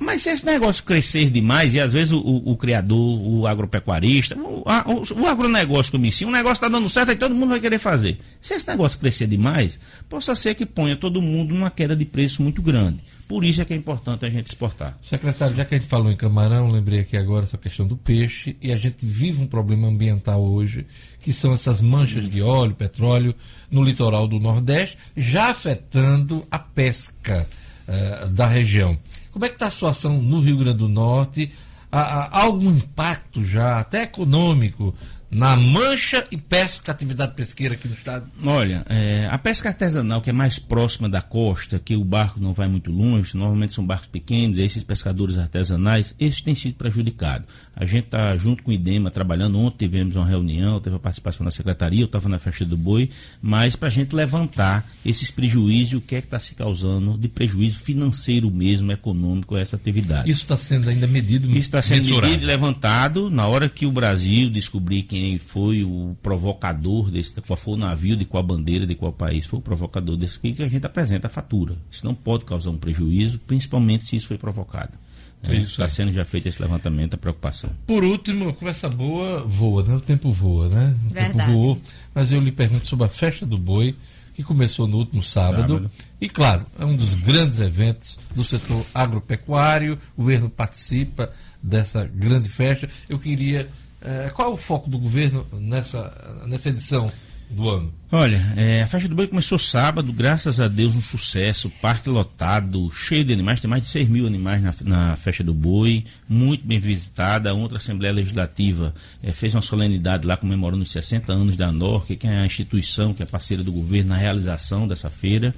[0.00, 4.38] Mas se esse negócio crescer demais, e às vezes o, o- o criador, o agropecuarista,
[4.38, 7.34] o, a- o- o agronegócio como em si, o negócio está dando certo, aí todo
[7.34, 8.16] mundo vai querer fazer.
[8.40, 12.42] Se esse negócio crescer demais, possa ser que ponha todo mundo numa queda de preço
[12.42, 12.98] muito grande.
[13.26, 14.96] Por isso é que é importante a gente exportar.
[15.02, 18.56] Secretário, já que a gente falou em camarão, lembrei aqui agora essa questão do peixe,
[18.62, 20.86] e a gente vive um problema ambiental hoje,
[21.20, 23.34] que são essas manchas de óleo, petróleo,
[23.70, 27.46] no litoral do Nordeste, já afetando a pesca
[27.86, 28.96] eh, da região.
[29.38, 31.52] Como é que está a situação no Rio Grande do Norte?
[31.92, 34.92] Há, há algum impacto já, até econômico,
[35.30, 38.26] na mancha e pesca, atividade pesqueira aqui no estado?
[38.42, 42.54] Olha, é, a pesca artesanal que é mais próxima da costa, que o barco não
[42.54, 47.46] vai muito longe, normalmente são barcos pequenos, esses pescadores artesanais, esses têm sido prejudicados.
[47.76, 51.44] A gente está junto com o IDEMA trabalhando, ontem tivemos uma reunião, teve a participação
[51.44, 53.10] da secretaria, eu estava na festa do boi,
[53.40, 57.28] mas para a gente levantar esses prejuízos, o que é que está se causando de
[57.28, 60.30] prejuízo financeiro mesmo, econômico a essa atividade.
[60.30, 63.92] Isso está sendo ainda medido Isso está sendo medido e levantado na hora que o
[63.92, 68.94] Brasil descobrir quem foi o provocador desse, qual foi o navio, de qual bandeira, de
[68.94, 71.76] qual país foi o provocador desse que a gente apresenta a fatura.
[71.90, 74.98] Isso não pode causar um prejuízo, principalmente se isso foi provocado.
[75.42, 75.90] Está aí.
[75.90, 77.70] sendo já feito esse levantamento, a preocupação.
[77.86, 79.94] Por último, a conversa boa voa, né?
[79.94, 80.96] O tempo voa, né?
[81.06, 81.38] O Verdade.
[81.38, 81.80] tempo voou.
[82.14, 83.94] Mas eu lhe pergunto sobre a festa do boi,
[84.34, 85.74] que começou no último sábado.
[85.74, 85.90] Sábado.
[86.20, 89.98] E, claro, é um dos grandes eventos do setor agropecuário.
[90.16, 91.32] O governo participa
[91.62, 92.88] dessa grande festa.
[93.08, 93.68] Eu queria.
[94.00, 97.10] Eh, qual é o foco do governo nessa, nessa edição
[97.50, 97.92] do ano?
[98.10, 102.90] Olha, é, a festa do boi começou sábado, graças a Deus, um sucesso, parque lotado,
[102.90, 106.66] cheio de animais, tem mais de 6 mil animais na, na festa do boi, muito
[106.66, 107.52] bem visitada.
[107.54, 112.26] Outra Assembleia Legislativa é, fez uma solenidade lá comemorando os 60 anos da NORC, que
[112.26, 115.54] é a instituição que é parceira do governo na realização dessa feira.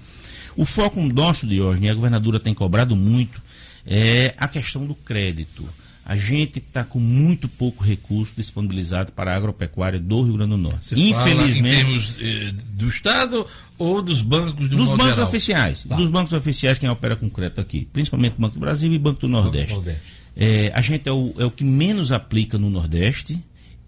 [0.56, 3.40] O foco nosso, Diógenes, e a governadora tem cobrado muito,
[3.86, 5.68] é a questão do crédito.
[6.04, 10.56] A gente está com muito pouco recurso disponibilizado para a agropecuária do Rio Grande do
[10.58, 10.88] Norte.
[10.88, 11.76] Você fala Infelizmente.
[11.76, 13.46] em termos eh, do Estado
[13.78, 15.28] ou dos bancos do Dos bancos geral?
[15.28, 15.84] oficiais.
[15.84, 15.94] Tá.
[15.96, 17.86] Dos bancos oficiais quem opera com crédito aqui.
[17.92, 19.74] Principalmente o Banco do Brasil e Banco do Nordeste.
[19.74, 20.00] Nordeste.
[20.36, 23.38] É, a gente é o, é o que menos aplica no Nordeste.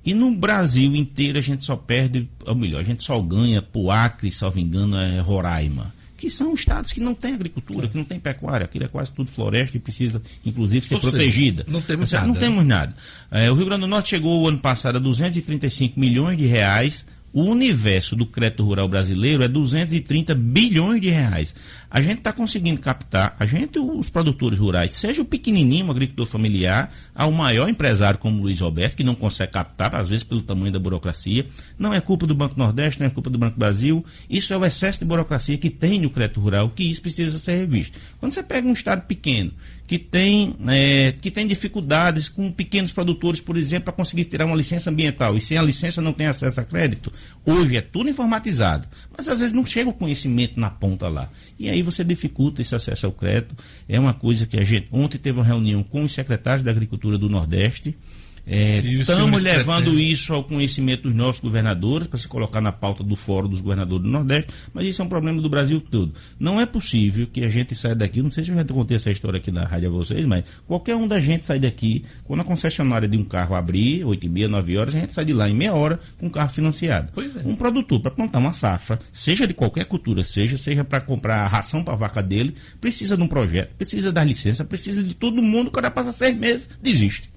[0.04, 3.90] E no Brasil inteiro a gente só perde, ou melhor, a gente só ganha por
[3.90, 5.94] Acre, salvo engano, é Roraima.
[6.22, 8.64] Que são estados que não têm agricultura, que não têm pecuária.
[8.64, 11.64] Aquilo é quase tudo floresta e precisa, inclusive, ser Ou seja, protegida.
[11.66, 12.20] não temos certo?
[12.22, 12.40] nada, Não né?
[12.40, 12.94] temos nada.
[13.28, 17.04] É, o Rio Grande do Norte chegou o ano passado a 235 milhões de reais.
[17.32, 21.54] O universo do crédito rural brasileiro é 230 bilhões de reais.
[21.90, 26.26] A gente está conseguindo captar, a gente, os produtores rurais, seja o pequenininho, o agricultor
[26.26, 30.72] familiar, ao maior empresário como Luiz Roberto, que não consegue captar, às vezes pelo tamanho
[30.72, 31.46] da burocracia.
[31.78, 34.04] Não é culpa do Banco Nordeste, não é culpa do Banco Brasil.
[34.28, 37.56] Isso é o excesso de burocracia que tem no crédito rural, que isso precisa ser
[37.56, 37.98] revisto.
[38.20, 39.52] Quando você pega um estado pequeno,
[39.86, 44.56] que tem, é, que tem dificuldades com pequenos produtores, por exemplo, para conseguir tirar uma
[44.56, 47.12] licença ambiental, e sem a licença não tem acesso a crédito,
[47.44, 51.30] hoje é tudo informatizado, mas às vezes não chega o conhecimento na ponta lá.
[51.58, 53.54] E aí você dificulta esse acesso ao crédito.
[53.88, 54.88] É uma coisa que a gente.
[54.90, 57.96] Ontem teve uma reunião com os secretários da Agricultura do Nordeste.
[58.44, 63.04] Os Estamos senhores levando isso ao conhecimento dos nossos governadores, para se colocar na pauta
[63.04, 66.12] do Fórum dos Governadores do Nordeste, mas isso é um problema do Brasil todo.
[66.38, 69.10] Não é possível que a gente saia daqui, não sei se eu já contei essa
[69.10, 72.44] história aqui na rádio a vocês, mas qualquer um da gente sai daqui, quando a
[72.44, 75.48] concessionária de um carro abrir, 8 e meia, 9 horas, a gente sai de lá
[75.48, 77.12] em meia hora com o carro financiado.
[77.14, 77.42] Pois é.
[77.44, 81.46] Um produtor, para plantar uma safra, seja de qualquer cultura, seja, seja para comprar a
[81.46, 85.40] ração para a vaca dele, precisa de um projeto, precisa da licença, precisa de todo
[85.40, 87.31] mundo, o cara passa seis meses, desiste.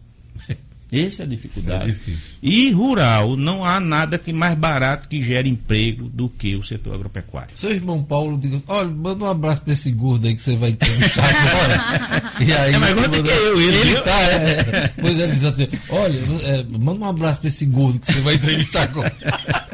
[1.01, 1.91] Essa é a dificuldade.
[1.91, 2.11] É.
[2.41, 6.95] E rural, não há nada que mais barato que gere emprego do que o setor
[6.95, 7.51] agropecuário.
[7.55, 10.71] Seu irmão Paulo diga, olha, manda um abraço pra esse gordo aí que você vai
[10.71, 12.33] entrevistar agora.
[12.45, 14.91] e aí, É mais gordo que eu, ele, ele tá, é.
[14.99, 18.19] Pois é, ele diz assim, olha, é, manda um abraço pra esse gordo que você
[18.21, 19.15] vai entrevistar agora.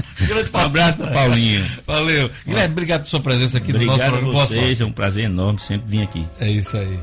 [0.53, 1.65] Um abraço para Paulinho.
[1.85, 2.29] Valeu.
[2.45, 4.33] Guilherme, obrigado por sua presença aqui no Obrigado a nosso programa.
[4.33, 4.83] Boa vocês, sorte.
[4.83, 6.27] é um prazer enorme sempre vir aqui.
[6.39, 6.99] É isso aí.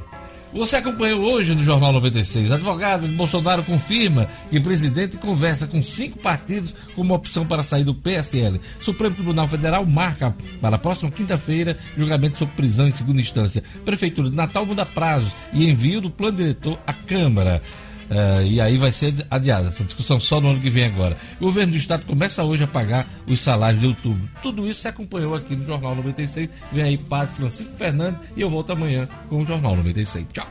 [0.52, 2.50] Você acompanhou hoje no Jornal 96.
[2.50, 7.94] Advogado de Bolsonaro confirma que presidente conversa com cinco partidos como opção para sair do
[7.94, 8.58] PSL.
[8.80, 13.62] Supremo Tribunal Federal marca para a próxima quinta-feira julgamento sobre prisão em segunda instância.
[13.84, 17.62] Prefeitura de Natal muda prazos e envio do plano diretor à Câmara.
[18.10, 21.16] Uh, e aí vai ser adiada essa discussão só no ano que vem agora.
[21.40, 24.28] O governo do estado começa hoje a pagar os salários de outubro.
[24.42, 26.48] Tudo isso se acompanhou aqui no Jornal 96.
[26.72, 30.26] Vem aí Padre Francisco Fernandes e eu volto amanhã com o Jornal 96.
[30.32, 30.48] Tchau.